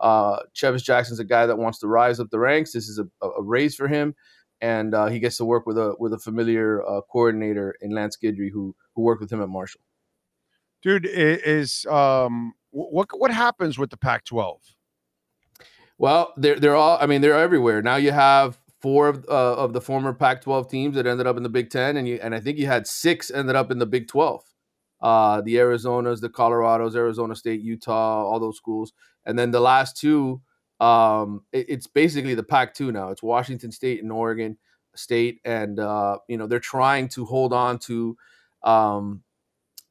[0.00, 2.72] uh, Chevis Jackson's a guy that wants to rise up the ranks.
[2.72, 4.14] This is a, a raise for him,
[4.60, 8.16] and uh, he gets to work with a with a familiar uh, coordinator in Lance
[8.22, 9.80] Guidry who who worked with him at Marshall.
[10.82, 14.58] Dude, is um what what happens with the Pac-12?
[15.96, 16.98] Well, they're they're all.
[17.00, 17.96] I mean, they're everywhere now.
[17.96, 21.48] You have four of, uh, of the former Pac-12 teams that ended up in the
[21.48, 24.08] Big Ten, and you and I think you had six ended up in the Big
[24.08, 24.44] 12.
[25.00, 28.92] Uh, the Arizonas, the Colorados, Arizona State, Utah, all those schools,
[29.24, 30.42] and then the last two.
[30.80, 33.08] Um, it, it's basically the Pac-2 now.
[33.08, 34.58] It's Washington State and Oregon
[34.94, 38.18] State, and uh, you know they're trying to hold on to
[38.64, 39.22] um,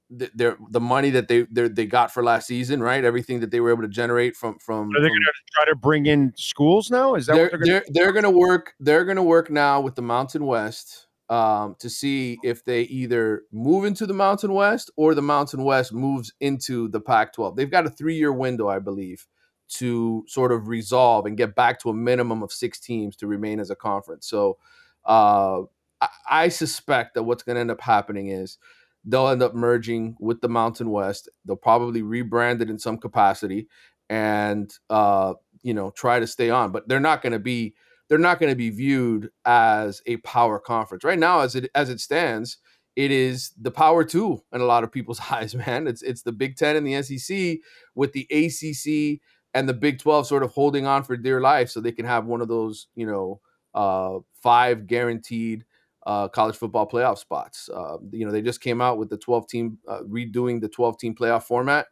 [0.10, 3.04] their the money that they they got for last season, right?
[3.04, 4.90] Everything that they were able to generate from from.
[4.90, 7.16] Are they going to try to bring in schools now?
[7.16, 7.72] Is that they're, what they're going?
[7.72, 8.74] They're, they're going to work.
[8.80, 13.44] They're going to work now with the Mountain West um, to see if they either
[13.52, 17.56] move into the Mountain West or the Mountain West moves into the Pac-12.
[17.56, 19.26] They've got a three-year window, I believe,
[19.70, 23.60] to sort of resolve and get back to a minimum of six teams to remain
[23.60, 24.28] as a conference.
[24.28, 24.58] So.
[25.06, 25.64] Uh,
[26.00, 28.58] I, I suspect that what's going to end up happening is
[29.06, 31.30] they'll end up merging with the Mountain West.
[31.46, 33.68] They'll probably rebrand it in some capacity
[34.10, 36.72] and uh, you know try to stay on.
[36.72, 37.74] But they're not going to be
[38.10, 41.40] they're not going to be viewed as a power conference right now.
[41.40, 42.58] As it as it stands,
[42.96, 45.56] it is the power two in a lot of people's eyes.
[45.56, 47.60] Man, it's it's the Big Ten and the SEC
[47.96, 49.22] with the ACC
[49.54, 52.26] and the Big Twelve sort of holding on for dear life so they can have
[52.26, 53.42] one of those you know
[53.74, 55.66] uh, five guaranteed
[56.06, 57.70] uh, college football playoff spots.
[57.74, 60.98] Uh, you know, they just came out with the 12 team, uh, redoing the 12
[60.98, 61.88] team playoff format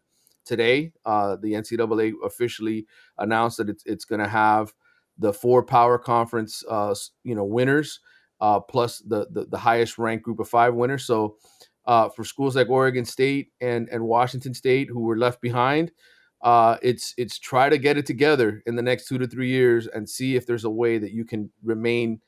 [0.46, 0.92] today.
[1.06, 2.86] Uh, the NCAA officially
[3.18, 4.74] announced that it's, it's going to have
[5.18, 6.94] the four power conference, uh,
[7.24, 8.00] you know, winners
[8.42, 11.06] uh, plus the, the, the highest ranked group of five winners.
[11.06, 11.38] So
[11.86, 15.92] for schools like Oregon State and and Washington State who were left behind.
[16.44, 20.10] it's it's try to get it together in the next two to three years and
[20.10, 22.20] see if there's a way that you can remain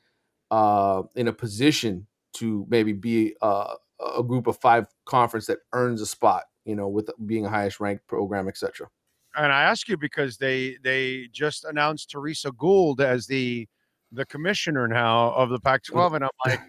[0.54, 3.74] uh, in a position to maybe be uh,
[4.16, 7.80] a group of five conference that earns a spot, you know, with being a highest
[7.80, 8.88] ranked program, etc.
[9.36, 13.66] And I ask you because they they just announced Teresa Gould as the
[14.12, 16.60] the commissioner now of the Pac-12, and I'm like,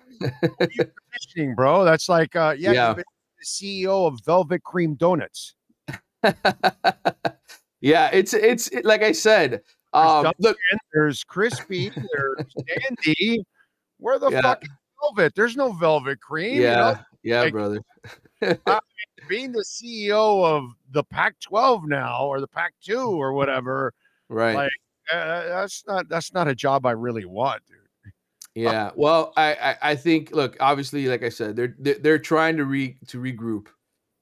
[0.41, 1.85] what are you commissioning, bro?
[1.85, 2.93] That's like, uh, yeah, yeah.
[2.93, 3.03] the
[3.45, 5.53] CEO of Velvet Cream Donuts.
[7.81, 9.61] yeah, it's it's it, like I said.
[9.93, 10.57] Um, look,
[10.91, 13.45] there's crispy, there's Sandy,
[13.97, 14.41] where the yeah.
[14.41, 14.69] fuck is
[15.01, 15.35] velvet?
[15.35, 16.61] There's no velvet cream.
[16.61, 16.99] Yeah, you know?
[17.23, 17.81] yeah, like, brother.
[18.41, 23.93] I mean, being the CEO of the Pac-12 now, or the Pac-2, or whatever,
[24.29, 24.55] right?
[24.55, 24.71] Like
[25.11, 27.77] uh, that's not that's not a job I really want, dude.
[28.57, 32.55] Yeah, well, I, I, I think look, obviously, like I said, they're they're, they're trying
[32.55, 33.67] to re to regroup,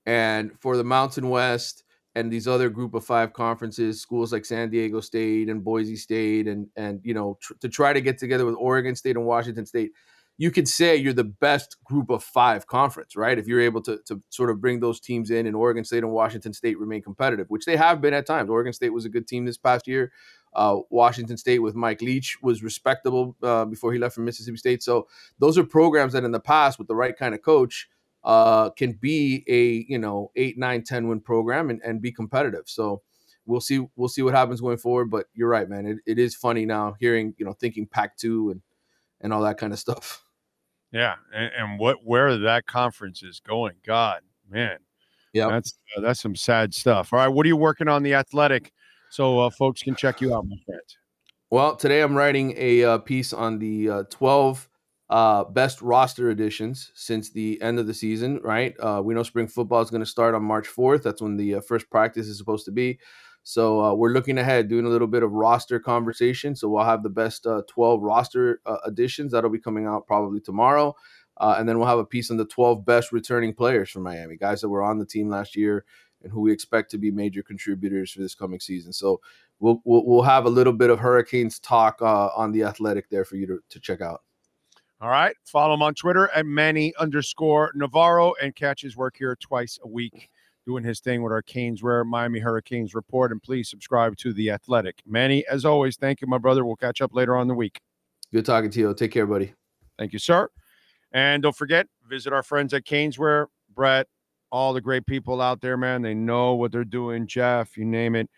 [0.08, 1.83] and for the Mountain West
[2.16, 6.48] and these other group of five conferences, schools like San Diego State and Boise State,
[6.48, 9.66] and and you know tr- to try to get together with Oregon State and Washington
[9.66, 9.92] State,
[10.38, 13.38] you could say you're the best group of five conference, right?
[13.38, 16.12] If you're able to to sort of bring those teams in, and Oregon State and
[16.12, 18.50] Washington State remain competitive, which they have been at times.
[18.50, 20.12] Oregon State was a good team this past year.
[20.54, 24.84] Uh, Washington State with Mike Leach was respectable uh, before he left for Mississippi State.
[24.84, 25.08] So
[25.40, 27.90] those are programs that in the past, with the right kind of coach
[28.24, 32.64] uh, can be a you know eight, nine, ten win program and, and be competitive.
[32.66, 33.02] So
[33.46, 35.10] we'll see we'll see what happens going forward.
[35.10, 35.86] But you're right, man.
[35.86, 38.62] It, it is funny now hearing you know thinking Pac two and
[39.22, 40.24] and all that kind of stuff.
[40.92, 44.78] Yeah, and, and what where that conference is going, God, man.
[45.34, 47.12] Yeah, that's uh, that's some sad stuff.
[47.12, 48.72] All right, what are you working on the athletic,
[49.10, 50.82] so uh, folks can check you out, my friend?
[51.50, 54.70] Well, today I'm writing a uh, piece on the uh, 12
[55.14, 58.74] uh, best roster additions since the end of the season, right?
[58.80, 61.04] Uh, we know spring football is going to start on March 4th.
[61.04, 62.98] That's when the uh, first practice is supposed to be.
[63.44, 66.56] So uh, we're looking ahead, doing a little bit of roster conversation.
[66.56, 69.32] So we'll have the best uh, 12 roster uh, additions.
[69.32, 70.96] That'll be coming out probably tomorrow.
[71.40, 74.62] and then we'll have a piece on the 12 best returning players from Miami, guys
[74.62, 75.86] that were on the team last year
[76.24, 78.92] and who we expect to be major contributors for this coming season.
[78.92, 79.22] So
[79.60, 83.36] we'll, we'll, we'll have a little bit of Hurricanes talk on the athletic there for
[83.36, 84.24] you to, to check out.
[85.04, 85.36] All right.
[85.44, 89.88] Follow him on Twitter at Manny underscore Navarro and catch his work here twice a
[89.88, 90.30] week
[90.66, 93.34] doing his thing with our Caneswear Miami Hurricanes report.
[93.34, 95.02] And please subscribe to The Athletic.
[95.06, 96.64] Manny, as always, thank you, my brother.
[96.64, 97.82] We'll catch up later on the week.
[98.32, 98.94] Good talking to you.
[98.94, 99.54] Take care, buddy.
[100.00, 100.48] Thank you, sir.
[101.12, 104.08] And don't forget, visit our friends at Caneswear, Brett,
[104.54, 106.02] all the great people out there, man.
[106.02, 107.28] They know what they're doing.
[107.28, 108.30] Jeff, you name it.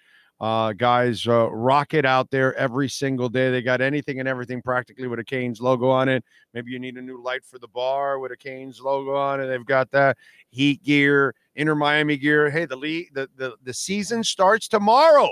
[0.41, 3.49] Uh, guys uh, rock it out there every single day.
[3.51, 6.25] They got anything and everything practically with a Canes logo on it.
[6.53, 9.47] Maybe you need a new light for the bar with a Canes logo on it.
[9.47, 10.17] They've got that
[10.49, 12.49] heat gear, Inter Miami gear.
[12.49, 15.29] Hey, the league, the, the the season starts tomorrow.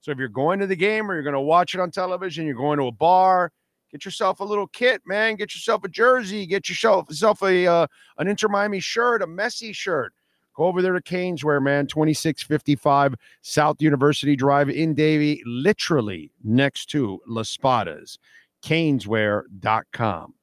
[0.00, 2.44] So if you're going to the game or you're going to watch it on television,
[2.44, 3.52] you're going to a bar,
[3.92, 5.36] get yourself a little kit, man.
[5.36, 6.44] Get yourself a jersey.
[6.46, 7.86] Get yourself yourself a uh,
[8.18, 10.12] an Inter Miami shirt, a Messi shirt.
[10.54, 17.20] Go over there to Caneswear, man, 2655 South University Drive in Davie, literally next to
[17.26, 18.18] La Spada's.
[18.62, 20.34] Caneswear.com.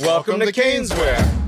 [0.00, 1.38] Welcome to Caneswear.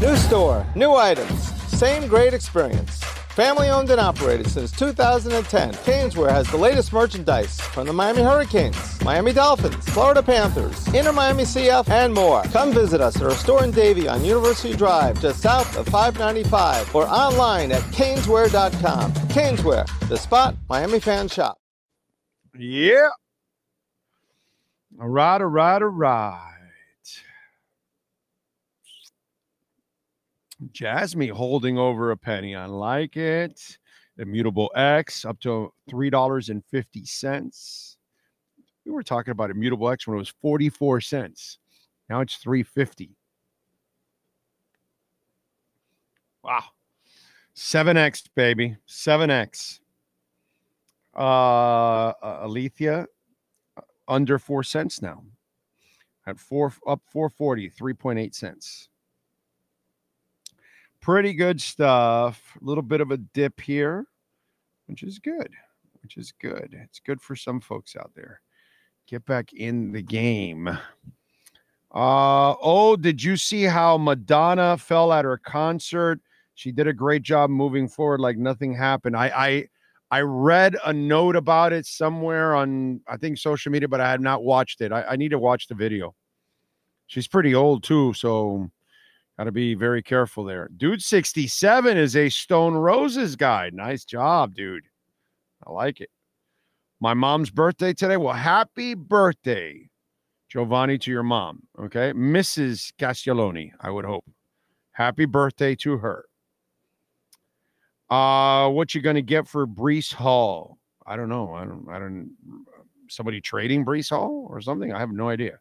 [0.00, 3.02] New store, new items, same great experience.
[3.36, 9.04] Family owned and operated since 2010, Caneswear has the latest merchandise from the Miami Hurricanes,
[9.04, 12.42] Miami Dolphins, Florida Panthers, Inter Miami CF, and more.
[12.44, 16.94] Come visit us at our store in Davie on University Drive, just south of 595,
[16.94, 19.12] or online at caneswear.com.
[19.28, 21.58] Caneswear, the spot Miami fan shop.
[22.56, 23.10] Yeah.
[24.98, 26.55] All right, all right, all right.
[30.76, 32.54] Jasmine holding over a penny.
[32.54, 33.78] I like it.
[34.18, 37.96] Immutable X up to three dollars and fifty cents.
[38.84, 41.58] We were talking about Immutable X when it was forty four cents.
[42.10, 43.16] Now it's three fifty.
[46.44, 46.64] Wow,
[47.54, 49.80] seven X baby, seven X.
[51.16, 53.06] Uh, uh, Alethea
[54.08, 55.24] under four cents now.
[56.26, 58.90] At four up 440, 3.8 cents
[61.06, 62.58] pretty good stuff.
[62.60, 64.06] A little bit of a dip here,
[64.86, 65.48] which is good,
[66.02, 66.76] which is good.
[66.82, 68.40] It's good for some folks out there.
[69.06, 70.66] Get back in the game.
[70.66, 70.76] Uh,
[72.60, 76.20] oh, did you see how Madonna fell at her concert?
[76.56, 79.16] She did a great job moving forward like nothing happened.
[79.16, 79.68] I I
[80.10, 84.20] I read a note about it somewhere on I think social media, but I have
[84.20, 84.90] not watched it.
[84.90, 86.16] I, I need to watch the video.
[87.06, 88.72] She's pretty old too, so
[89.38, 90.70] Got to be very careful there.
[90.76, 93.70] Dude 67 is a Stone Roses guy.
[93.72, 94.84] Nice job, dude.
[95.66, 96.10] I like it.
[97.00, 98.16] My mom's birthday today.
[98.16, 99.90] Well, happy birthday,
[100.48, 101.64] Giovanni, to your mom.
[101.78, 102.12] Okay.
[102.14, 102.92] Mrs.
[102.98, 104.24] Castelloni, I would hope.
[104.92, 106.24] Happy birthday to her.
[108.08, 110.78] Uh, what you gonna get for Breece Hall?
[111.04, 111.52] I don't know.
[111.52, 112.30] I don't I don't
[113.10, 114.92] somebody trading Breece Hall or something?
[114.92, 115.58] I have no idea.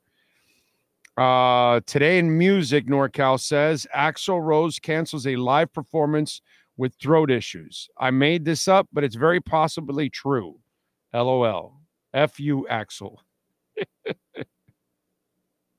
[1.17, 6.41] Uh, today in music, NorCal says Axl Rose cancels a live performance
[6.77, 7.87] with throat issues.
[7.97, 10.59] I made this up, but it's very possibly true.
[11.13, 11.79] LOL.
[12.13, 13.17] F you, Axl.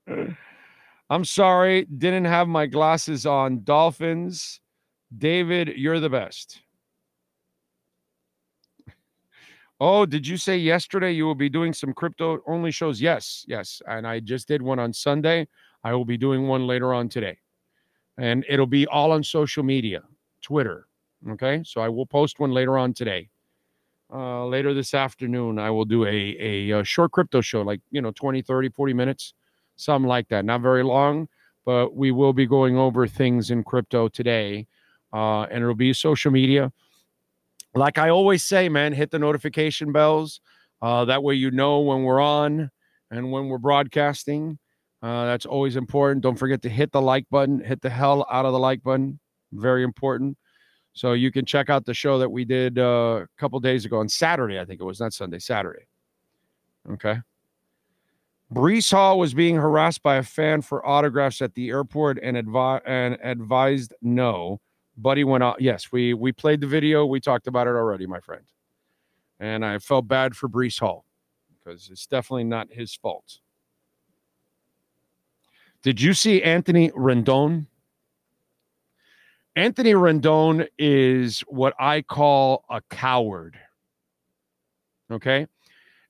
[1.11, 3.63] I'm sorry, didn't have my glasses on.
[3.63, 4.61] Dolphins.
[5.17, 6.63] David, you're the best.
[9.79, 13.01] Oh, did you say yesterday you will be doing some crypto only shows?
[13.01, 13.83] Yes, yes.
[13.87, 15.49] And I just did one on Sunday.
[15.85, 17.39] I will be doing one later on today.
[18.17, 20.03] And it'll be all on social media,
[20.41, 20.87] Twitter.
[21.31, 21.63] Okay.
[21.65, 23.29] So I will post one later on today.
[24.13, 28.01] Uh, later this afternoon, I will do a, a, a short crypto show, like, you
[28.01, 29.35] know, 20, 30, 40 minutes,
[29.75, 30.45] something like that.
[30.45, 31.29] Not very long,
[31.65, 34.69] but we will be going over things in crypto today.
[35.13, 36.73] Uh, and it'll be social media
[37.77, 40.41] like I always say, man, hit the notification bells.
[40.83, 42.71] Uh, that way you know when we're on
[43.11, 44.59] and when we're broadcasting.
[45.03, 46.23] Uh, that's always important.
[46.23, 49.21] Don't forget to hit the like button, hit the hell out of the like button.
[49.53, 50.37] Very important.
[50.93, 53.99] So you can check out the show that we did uh, a couple days ago
[53.99, 55.87] on Saturday, I think it was, not Sunday, Saturday.
[56.91, 57.19] Okay.
[58.53, 62.81] Breece Hall was being harassed by a fan for autographs at the airport and, advi-
[62.87, 64.61] and advised no.
[64.97, 65.61] Buddy went out.
[65.61, 67.05] Yes, we we played the video.
[67.05, 68.45] We talked about it already, my friend.
[69.39, 71.05] And I felt bad for Breece Hall
[71.63, 73.41] because it's definitely not his fault.
[75.83, 77.67] Did you see Anthony Rendon?
[79.55, 83.59] Anthony Rendon is what I call a coward.
[85.11, 85.47] Okay?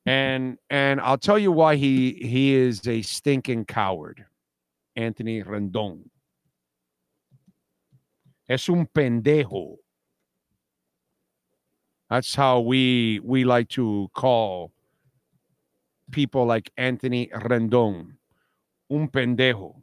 [0.05, 4.25] And and I'll tell you why he he is a stinking coward.
[4.95, 6.05] Anthony Rendon.
[8.49, 9.77] Es un pendejo.
[12.09, 14.73] That's how we we like to call
[16.13, 18.13] people like Anthony Rendon.
[18.91, 19.75] Un pendejo.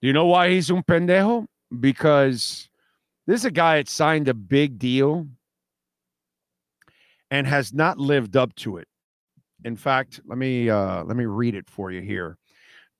[0.00, 1.46] Do you know why he's un pendejo?
[1.80, 2.68] Because
[3.26, 5.26] this is a guy that signed a big deal
[7.32, 8.86] and has not lived up to it.
[9.64, 12.38] In fact, let me uh, let me read it for you here.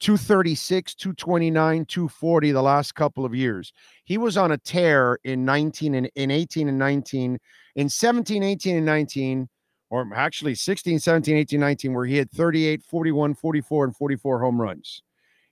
[0.00, 3.72] 236, 229, 240 the last couple of years.
[4.04, 7.38] He was on a tear in 19 and in 18 and 19,
[7.76, 9.48] in 17, 18 and 19,
[9.90, 14.60] or actually 16, 17, 18, 19, where he had 38, 41, 44, and 44 home
[14.60, 15.02] runs.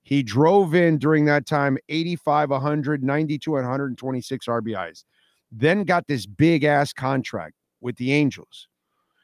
[0.02, 5.04] He drove in during that time 85, 100, 92, 126 RBIs.
[5.50, 8.68] Then got this big ass contract with the Angels.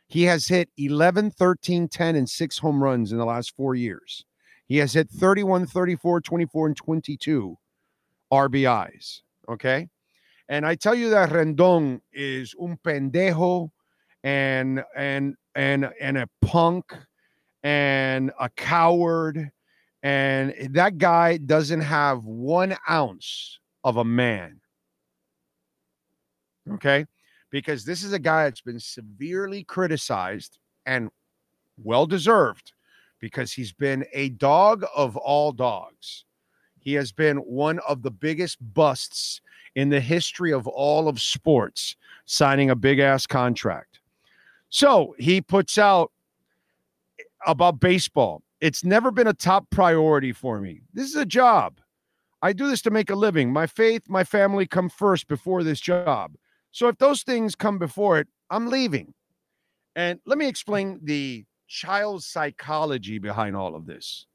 [0.09, 4.25] He has hit 11, 13, 10, and six home runs in the last four years.
[4.67, 7.59] He has hit 31, 34, 24, and 22
[8.33, 9.21] RBIs.
[9.49, 9.89] Okay.
[10.49, 13.71] And I tell you that Rendon is un pendejo
[14.25, 16.95] and and and and a punk
[17.63, 19.51] and a coward.
[20.03, 24.61] And that guy doesn't have one ounce of a man.
[26.73, 27.07] Okay.
[27.51, 31.11] Because this is a guy that's been severely criticized and
[31.77, 32.73] well deserved
[33.23, 36.25] because he's been a dog of all dogs.
[36.81, 39.41] He has been one of the biggest busts
[39.77, 41.97] in the history of all of sports,
[42.27, 44.01] signing a big ass contract.
[44.71, 46.11] So he puts out
[47.47, 48.43] about baseball.
[48.61, 50.81] It's never been a top priority for me.
[50.93, 51.81] This is a job.
[52.43, 53.53] I do this to make a living.
[53.53, 56.35] My faith, my family come first before this job.
[56.73, 59.15] So if those things come before it, I'm leaving.
[59.95, 64.27] And let me explain the child psychology behind all of this.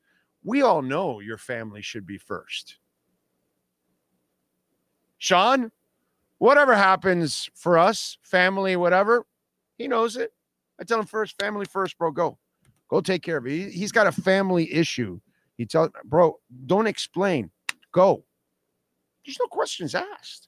[0.44, 2.78] We all know your family should be first.
[5.20, 5.72] Sean,
[6.40, 9.24] whatever happens for us, family, whatever,
[9.78, 10.34] he knows it.
[10.80, 12.10] I tell him first, family first, bro.
[12.10, 12.40] Go,
[12.88, 13.52] go take care of it.
[13.52, 15.20] He, he's got a family issue.
[15.58, 17.52] He tells, bro, don't explain.
[17.92, 18.24] Go.
[19.24, 20.48] There's no questions asked.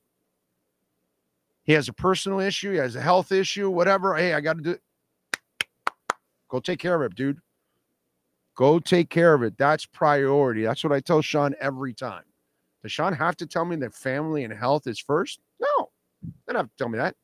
[1.63, 2.71] He has a personal issue.
[2.71, 4.15] He has a health issue, whatever.
[4.15, 4.77] Hey, I got to do.
[6.49, 7.39] Go take care of it, dude.
[8.55, 9.57] Go take care of it.
[9.57, 10.63] That's priority.
[10.63, 12.23] That's what I tell Sean every time.
[12.81, 15.39] Does Sean have to tell me that family and health is first?
[15.59, 15.89] No,
[16.21, 17.15] they don't have to tell me that.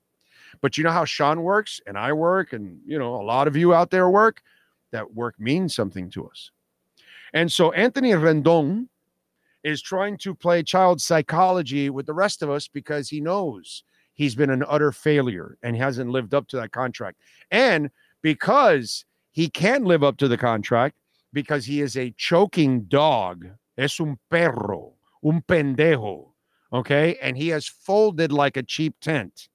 [0.61, 3.57] But you know how Sean works and I work, and you know, a lot of
[3.57, 4.41] you out there work,
[4.91, 6.51] that work means something to us.
[7.33, 8.87] And so Anthony Rendon
[9.63, 14.35] is trying to play child psychology with the rest of us because he knows he's
[14.35, 17.17] been an utter failure and hasn't lived up to that contract.
[17.51, 17.89] And
[18.21, 19.05] because
[19.35, 20.95] he can live up to the contract,
[21.33, 23.45] because he is a choking dog,
[23.77, 26.29] es un perro, un pendejo,
[26.71, 27.17] okay?
[27.21, 29.49] And he has folded like a cheap tent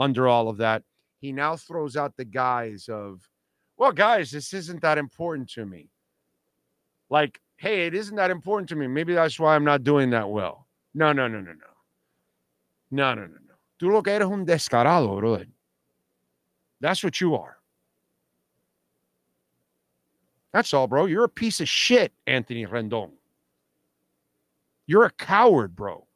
[0.00, 0.82] under all of that.
[1.20, 3.28] He now throws out the guise of,
[3.76, 5.90] well, guys, this isn't that important to me.
[7.10, 8.86] Like, hey, it isn't that important to me.
[8.86, 10.66] Maybe that's why I'm not doing that well.
[10.94, 11.72] No, no, no, no, no.
[12.90, 13.54] No, no, no, no.
[13.78, 15.46] Tú lo que eres un descarado, brother.
[16.80, 17.55] That's what you are.
[20.52, 21.06] That's all, bro.
[21.06, 23.10] You're a piece of shit, Anthony Rendon.
[24.86, 26.06] You're a coward, bro.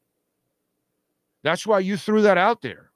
[1.42, 2.90] That's why you threw that out there.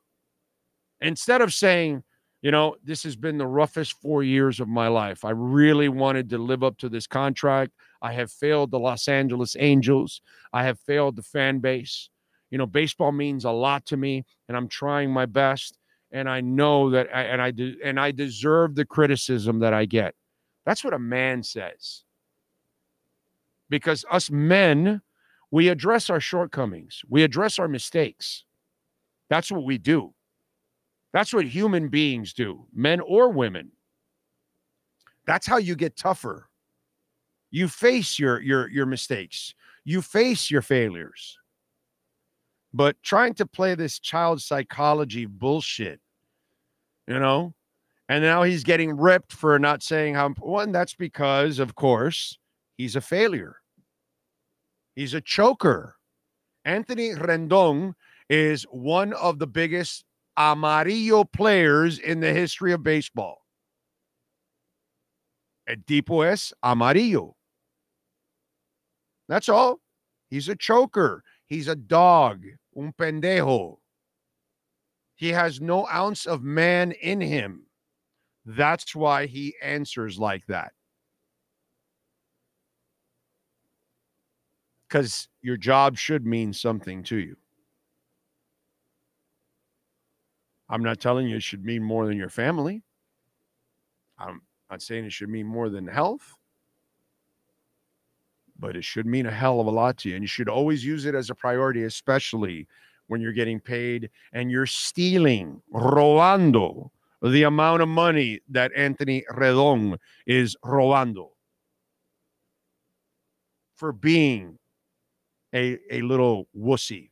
[1.00, 2.02] Instead of saying,
[2.42, 5.24] you know, this has been the roughest four years of my life.
[5.24, 7.72] I really wanted to live up to this contract.
[8.02, 10.20] I have failed the Los Angeles Angels.
[10.52, 12.10] I have failed the fan base.
[12.50, 15.78] You know, baseball means a lot to me, and I'm trying my best.
[16.12, 19.86] And I know that, I, and I do, and I deserve the criticism that I
[19.86, 20.14] get.
[20.64, 22.04] That's what a man says.
[23.68, 25.02] Because us men,
[25.50, 28.44] we address our shortcomings, we address our mistakes.
[29.28, 30.14] That's what we do.
[31.12, 33.70] That's what human beings do, men or women.
[35.26, 36.50] That's how you get tougher.
[37.50, 39.54] You face your your your mistakes.
[39.84, 41.38] You face your failures.
[42.72, 46.00] But trying to play this child psychology bullshit,
[47.06, 47.54] you know,
[48.08, 50.72] and now he's getting ripped for not saying how one.
[50.72, 52.38] That's because, of course,
[52.76, 53.56] he's a failure.
[54.94, 55.96] He's a choker.
[56.64, 57.94] Anthony Rendon
[58.28, 60.04] is one of the biggest
[60.36, 63.38] amarillo players in the history of baseball.
[65.66, 67.36] El tipo es amarillo.
[69.28, 69.80] That's all.
[70.28, 71.22] He's a choker.
[71.46, 72.44] He's a dog,
[72.76, 73.78] un pendejo.
[75.16, 77.66] He has no ounce of man in him.
[78.46, 80.72] That's why he answers like that.
[84.88, 87.36] Because your job should mean something to you.
[90.68, 92.82] I'm not telling you it should mean more than your family.
[94.18, 96.36] I'm not saying it should mean more than health,
[98.58, 100.14] but it should mean a hell of a lot to you.
[100.14, 102.66] And you should always use it as a priority, especially
[103.08, 106.90] when you're getting paid and you're stealing, robando
[107.30, 109.96] the amount of money that Anthony Rendon
[110.26, 111.30] is robando
[113.76, 114.58] for being
[115.54, 117.10] a, a little wussy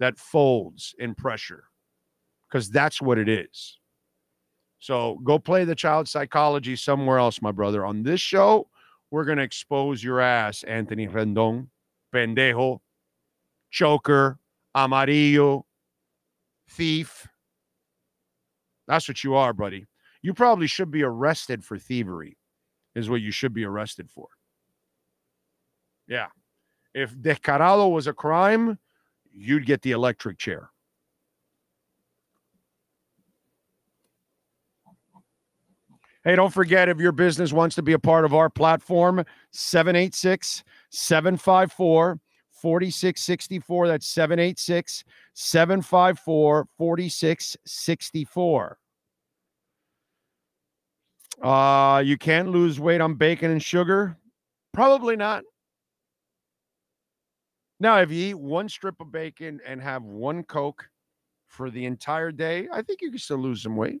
[0.00, 1.64] that folds in pressure
[2.48, 3.78] because that's what it is.
[4.80, 7.86] So go play the child psychology somewhere else, my brother.
[7.86, 8.68] On this show,
[9.10, 11.68] we're going to expose your ass, Anthony Rendon,
[12.14, 12.80] pendejo,
[13.70, 14.38] choker,
[14.74, 15.64] amarillo,
[16.68, 17.26] thief.
[18.86, 19.86] That's what you are, buddy.
[20.22, 22.38] You probably should be arrested for thievery,
[22.94, 24.28] is what you should be arrested for.
[26.06, 26.28] Yeah.
[26.94, 28.78] If descarado was a crime,
[29.30, 30.70] you'd get the electric chair.
[36.24, 40.64] Hey, don't forget if your business wants to be a part of our platform, 786
[40.90, 42.18] 754
[42.54, 43.88] 4664.
[43.88, 48.78] That's 786 754 4664.
[51.42, 54.16] Uh, you can't lose weight on bacon and sugar?
[54.72, 55.42] Probably not.
[57.80, 60.88] Now, if you eat one strip of bacon and have one Coke
[61.48, 64.00] for the entire day, I think you can still lose some weight.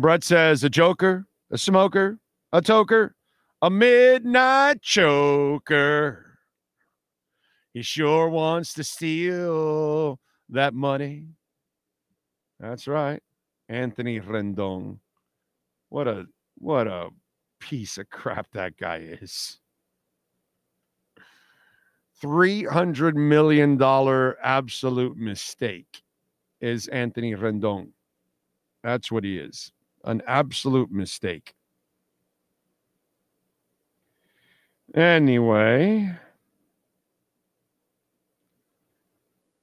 [0.00, 2.18] Brett says a joker, a smoker,
[2.52, 3.10] a toker,
[3.62, 6.38] a midnight choker.
[7.74, 10.20] He sure wants to steal
[10.50, 11.26] that money.
[12.60, 13.20] That's right.
[13.68, 14.98] Anthony Rendon.
[15.88, 16.26] What a
[16.58, 17.08] what a
[17.58, 19.58] piece of crap that guy is.
[22.22, 23.80] $300 million
[24.42, 26.02] absolute mistake
[26.60, 27.88] is Anthony Rendon.
[28.82, 29.72] That's what he is
[30.04, 31.54] an absolute mistake.
[34.94, 36.10] Anyway,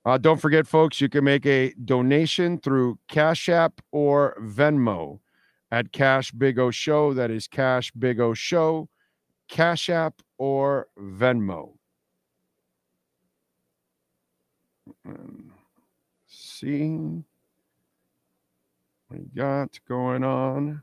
[0.05, 5.19] uh, don't forget, folks, you can make a donation through Cash App or Venmo
[5.71, 7.13] at Cash Big O Show.
[7.13, 8.87] That is Cash Big O Show,
[9.47, 11.71] Cash App or Venmo.
[16.27, 17.23] see
[19.09, 20.81] we got going on.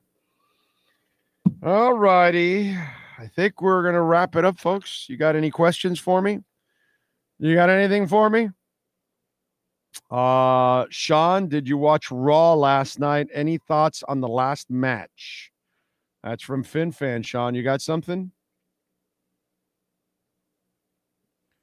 [1.63, 2.77] All righty.
[3.19, 5.07] I think we're going to wrap it up, folks.
[5.09, 6.41] You got any questions for me?
[7.39, 8.51] You got anything for me?
[10.11, 13.29] Uh, Sean, did you watch Raw last night?
[13.33, 15.53] Any thoughts on the last match?
[16.23, 17.25] That's from FinFan.
[17.25, 18.33] Sean, you got something?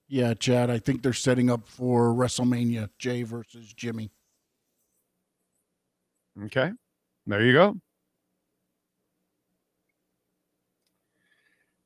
[0.07, 0.70] Yeah, Chad.
[0.70, 2.89] I think they're setting up for WrestleMania.
[2.97, 4.12] Jey versus Jimmy.
[6.46, 6.72] Okay.
[7.26, 7.76] There you go.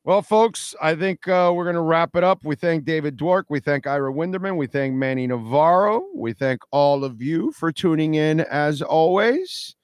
[0.05, 2.43] Well, folks, I think uh, we're going to wrap it up.
[2.43, 3.43] We thank David Dwork.
[3.49, 4.57] We thank Ira Winderman.
[4.57, 6.03] We thank Manny Navarro.
[6.13, 9.75] We thank all of you for tuning in as always.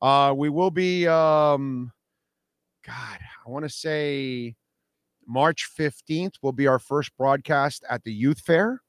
[0.00, 1.92] Uh, we will be, um,
[2.86, 4.54] God, I want to say
[5.26, 8.80] March 15th will be our first broadcast at the Youth Fair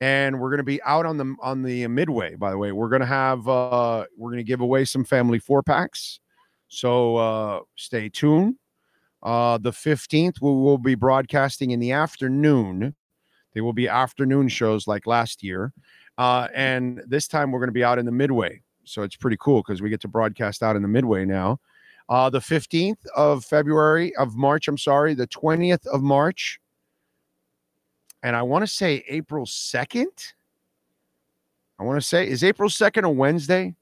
[0.00, 2.72] and we're going to be out on the on the midway by the way.
[2.72, 6.20] We're going to have uh we're going to give away some family four packs.
[6.68, 8.56] So uh stay tuned.
[9.22, 12.94] Uh the 15th we will be broadcasting in the afternoon.
[13.54, 15.72] They will be afternoon shows like last year.
[16.18, 18.60] Uh and this time we're going to be out in the midway.
[18.84, 21.58] So it's pretty cool because we get to broadcast out in the midway now.
[22.08, 26.60] Uh the 15th of february of march i'm sorry the 20th of march
[28.22, 30.32] and I want to say April 2nd.
[31.78, 33.74] I want to say, is April 2nd a Wednesday?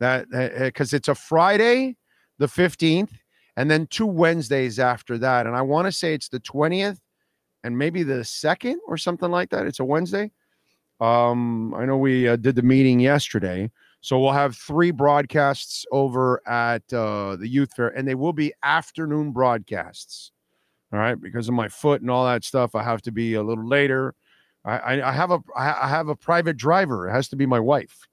[0.00, 0.28] That
[0.58, 1.96] because uh, it's a Friday,
[2.38, 3.12] the 15th,
[3.56, 5.46] and then two Wednesdays after that.
[5.46, 6.98] And I want to say it's the 20th
[7.62, 9.66] and maybe the second or something like that.
[9.66, 10.32] It's a Wednesday.
[11.00, 13.70] Um, I know we uh, did the meeting yesterday.
[14.00, 18.52] So we'll have three broadcasts over at uh, the youth fair, and they will be
[18.62, 20.30] afternoon broadcasts.
[20.94, 23.42] All right, because of my foot and all that stuff, I have to be a
[23.42, 24.14] little later.
[24.64, 27.08] I, I, I have a I have a private driver.
[27.08, 28.06] It has to be my wife.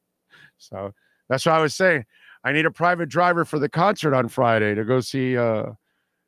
[0.58, 0.92] So
[1.30, 2.06] that's what I was saying.
[2.44, 5.66] I need a private driver for the concert on Friday to go see uh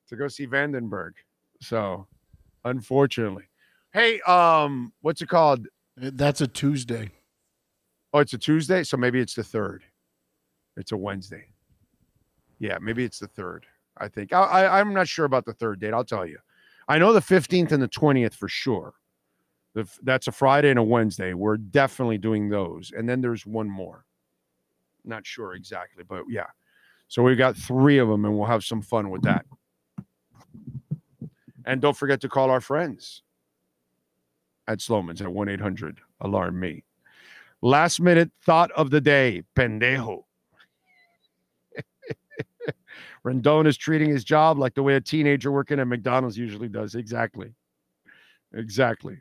[0.09, 1.13] to go see Vandenberg.
[1.59, 2.05] So
[2.63, 3.45] unfortunately.
[3.91, 5.67] Hey, um, what's it called?
[5.99, 7.09] Uh, that's a Tuesday.
[8.13, 9.83] Oh, it's a Tuesday, so maybe it's the third.
[10.77, 11.45] It's a Wednesday.
[12.59, 13.65] Yeah, maybe it's the third.
[13.97, 14.33] I think.
[14.33, 15.93] I, I, I'm not sure about the third date.
[15.93, 16.39] I'll tell you.
[16.87, 18.93] I know the 15th and the 20th for sure.
[19.73, 21.33] The, that's a Friday and a Wednesday.
[21.33, 22.91] We're definitely doing those.
[22.95, 24.05] And then there's one more.
[25.05, 26.47] Not sure exactly, but yeah.
[27.07, 29.45] So we've got three of them and we'll have some fun with that.
[31.65, 33.23] And don't forget to call our friends.
[34.67, 36.83] at Slomin's at 1 800 Alarm Me.
[37.61, 40.23] Last minute thought of the day pendejo.
[43.25, 46.95] Rendon is treating his job like the way a teenager working at McDonald's usually does.
[46.95, 47.53] Exactly.
[48.53, 49.19] Exactly.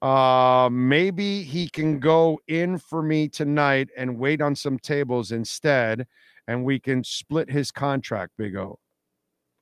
[0.00, 6.06] Uh, maybe he can go in for me tonight and wait on some tables instead,
[6.46, 8.78] and we can split his contract, Big O.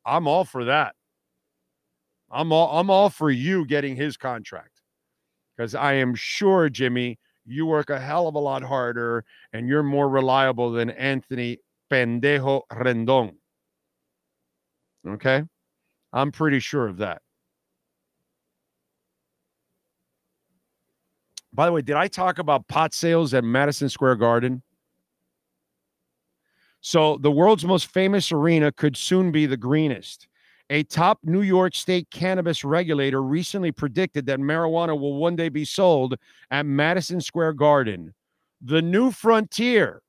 [0.04, 0.94] I'm all for that.
[2.30, 4.82] I'm all I'm all for you getting his contract.
[5.56, 9.82] Because I am sure, Jimmy, you work a hell of a lot harder and you're
[9.82, 11.58] more reliable than Anthony
[11.90, 13.34] Pendejo Rendon.
[15.06, 15.42] Okay?
[16.12, 17.22] I'm pretty sure of that.
[21.52, 24.62] By the way, did I talk about pot sales at Madison Square Garden?
[26.82, 30.28] So, the world's most famous arena could soon be the greenest.
[30.68, 35.64] A top New York State cannabis regulator recently predicted that marijuana will one day be
[35.64, 36.16] sold
[36.50, 38.12] at Madison Square Garden,
[38.60, 40.02] the new frontier.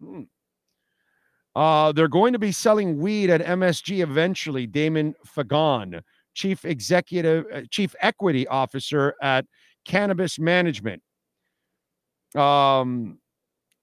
[0.00, 0.22] Hmm.
[1.54, 4.66] Uh, they're going to be selling weed at MSG eventually.
[4.66, 6.02] Damon Fagon,
[6.34, 9.46] chief executive, uh, chief equity officer at
[9.86, 11.02] Cannabis Management.
[12.34, 13.18] Um,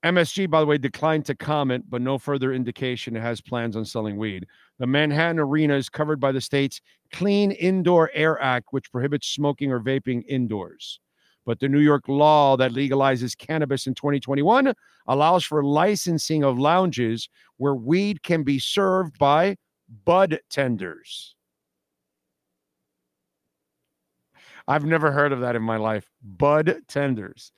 [0.05, 3.85] MSG, by the way, declined to comment, but no further indication it has plans on
[3.85, 4.45] selling weed.
[4.77, 9.71] The Manhattan Arena is covered by the state's Clean Indoor Air Act, which prohibits smoking
[9.71, 10.99] or vaping indoors.
[11.45, 14.73] But the New York law that legalizes cannabis in 2021
[15.07, 17.27] allows for licensing of lounges
[17.57, 19.57] where weed can be served by
[20.05, 21.35] bud tenders.
[24.67, 26.09] I've never heard of that in my life.
[26.21, 27.51] Bud tenders.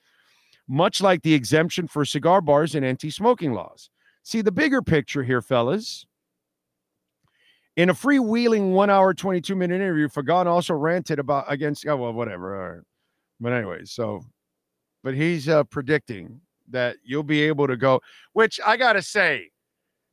[0.68, 3.88] Much like the exemption for cigar bars and anti smoking laws.
[4.24, 6.04] See the bigger picture here, fellas.
[7.76, 12.12] In a freewheeling one hour, 22 minute interview, Fagon also ranted about against, oh, well,
[12.12, 12.56] whatever.
[12.56, 12.82] All right.
[13.40, 14.22] But, anyways, so,
[15.02, 18.00] but he's uh, predicting that you'll be able to go,
[18.32, 19.50] which I got to say,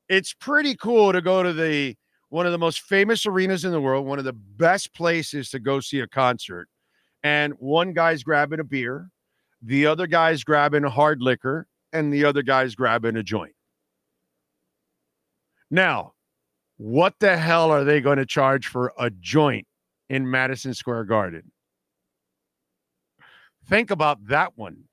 [0.09, 1.95] it's pretty cool to go to the
[2.29, 5.59] one of the most famous arenas in the world, one of the best places to
[5.59, 6.67] go see a concert.
[7.23, 9.09] And one guy's grabbing a beer,
[9.61, 13.53] the other guy's grabbing a hard liquor, and the other guy's grabbing a joint.
[15.71, 16.13] Now,
[16.77, 19.65] what the hell are they going to charge for a joint
[20.09, 21.52] in Madison Square Garden?
[23.67, 24.83] Think about that one.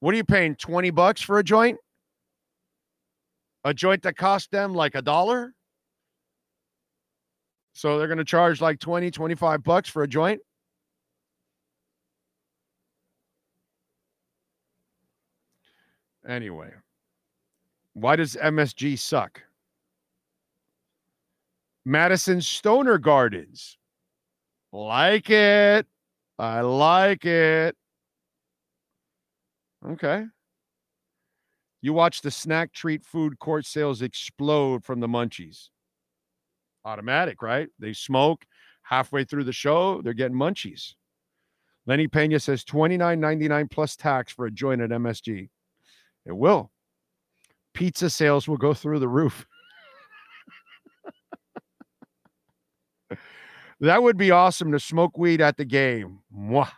[0.00, 0.54] What are you paying?
[0.56, 1.78] 20 bucks for a joint?
[3.64, 5.54] A joint that cost them like a dollar?
[7.72, 10.40] So they're going to charge like 20, 25 bucks for a joint?
[16.26, 16.70] Anyway,
[17.92, 19.42] why does MSG suck?
[21.84, 23.76] Madison Stoner Gardens.
[24.72, 25.86] Like it.
[26.38, 27.76] I like it.
[29.86, 30.24] Okay.
[31.82, 35.68] You watch the snack treat food court sales explode from the munchies.
[36.84, 37.68] Automatic, right?
[37.78, 38.44] They smoke
[38.82, 40.94] halfway through the show, they're getting munchies.
[41.86, 45.48] Lenny Pena says $29.99 plus tax for a joint at MSG.
[46.24, 46.70] It will.
[47.74, 49.46] Pizza sales will go through the roof.
[53.80, 56.20] That would be awesome to smoke weed at the game.
[56.36, 56.70] Mwah.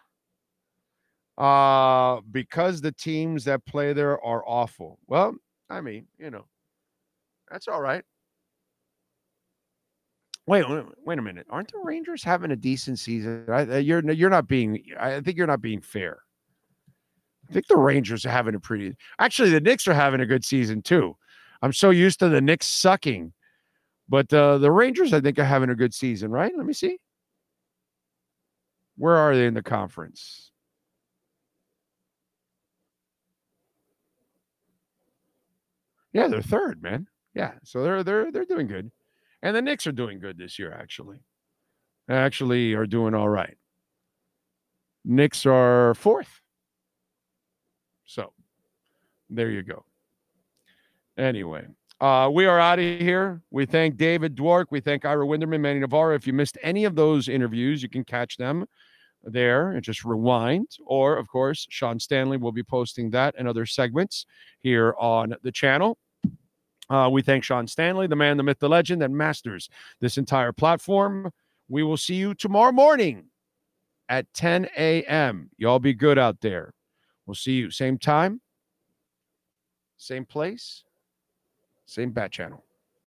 [1.38, 4.98] Uh, because the teams that play there are awful.
[5.06, 5.34] Well,
[5.68, 6.46] I mean, you know,
[7.50, 8.04] that's all right.
[10.46, 10.64] Wait,
[11.04, 11.46] wait a minute.
[11.50, 13.44] Aren't the Rangers having a decent season?
[13.48, 14.82] I, you're you're not being.
[14.98, 16.20] I think you're not being fair.
[17.48, 18.94] I think the Rangers are having a pretty.
[19.18, 21.16] Actually, the Knicks are having a good season too.
[21.62, 23.32] I'm so used to the Knicks sucking,
[24.08, 26.30] but uh, the Rangers, I think, are having a good season.
[26.30, 26.52] Right?
[26.56, 26.98] Let me see.
[28.96, 30.50] Where are they in the conference?
[36.12, 37.08] Yeah, they're third, man.
[37.34, 38.90] Yeah, so they're they're they're doing good,
[39.42, 40.72] and the Knicks are doing good this year.
[40.72, 41.18] Actually,
[42.08, 43.58] actually are doing all right.
[45.04, 46.40] Knicks are fourth.
[48.06, 48.32] So
[49.28, 49.84] there you go.
[51.18, 51.66] Anyway,
[52.00, 53.42] uh, we are out of here.
[53.50, 54.66] We thank David Dwork.
[54.70, 56.14] We thank Ira Winderman, Manny Navarro.
[56.14, 58.66] If you missed any of those interviews, you can catch them
[59.22, 60.68] there and just rewind.
[60.84, 64.26] Or, of course, Sean Stanley will be posting that and other segments
[64.60, 65.98] here on the channel.
[66.88, 69.68] Uh, we thank Sean Stanley, the man, the myth, the legend that masters
[70.00, 71.30] this entire platform.
[71.68, 73.24] We will see you tomorrow morning
[74.08, 75.50] at 10 a.m.
[75.56, 76.72] Y'all be good out there.
[77.26, 78.40] We'll see you same time,
[79.96, 80.84] same place,
[81.86, 82.65] same bat channel.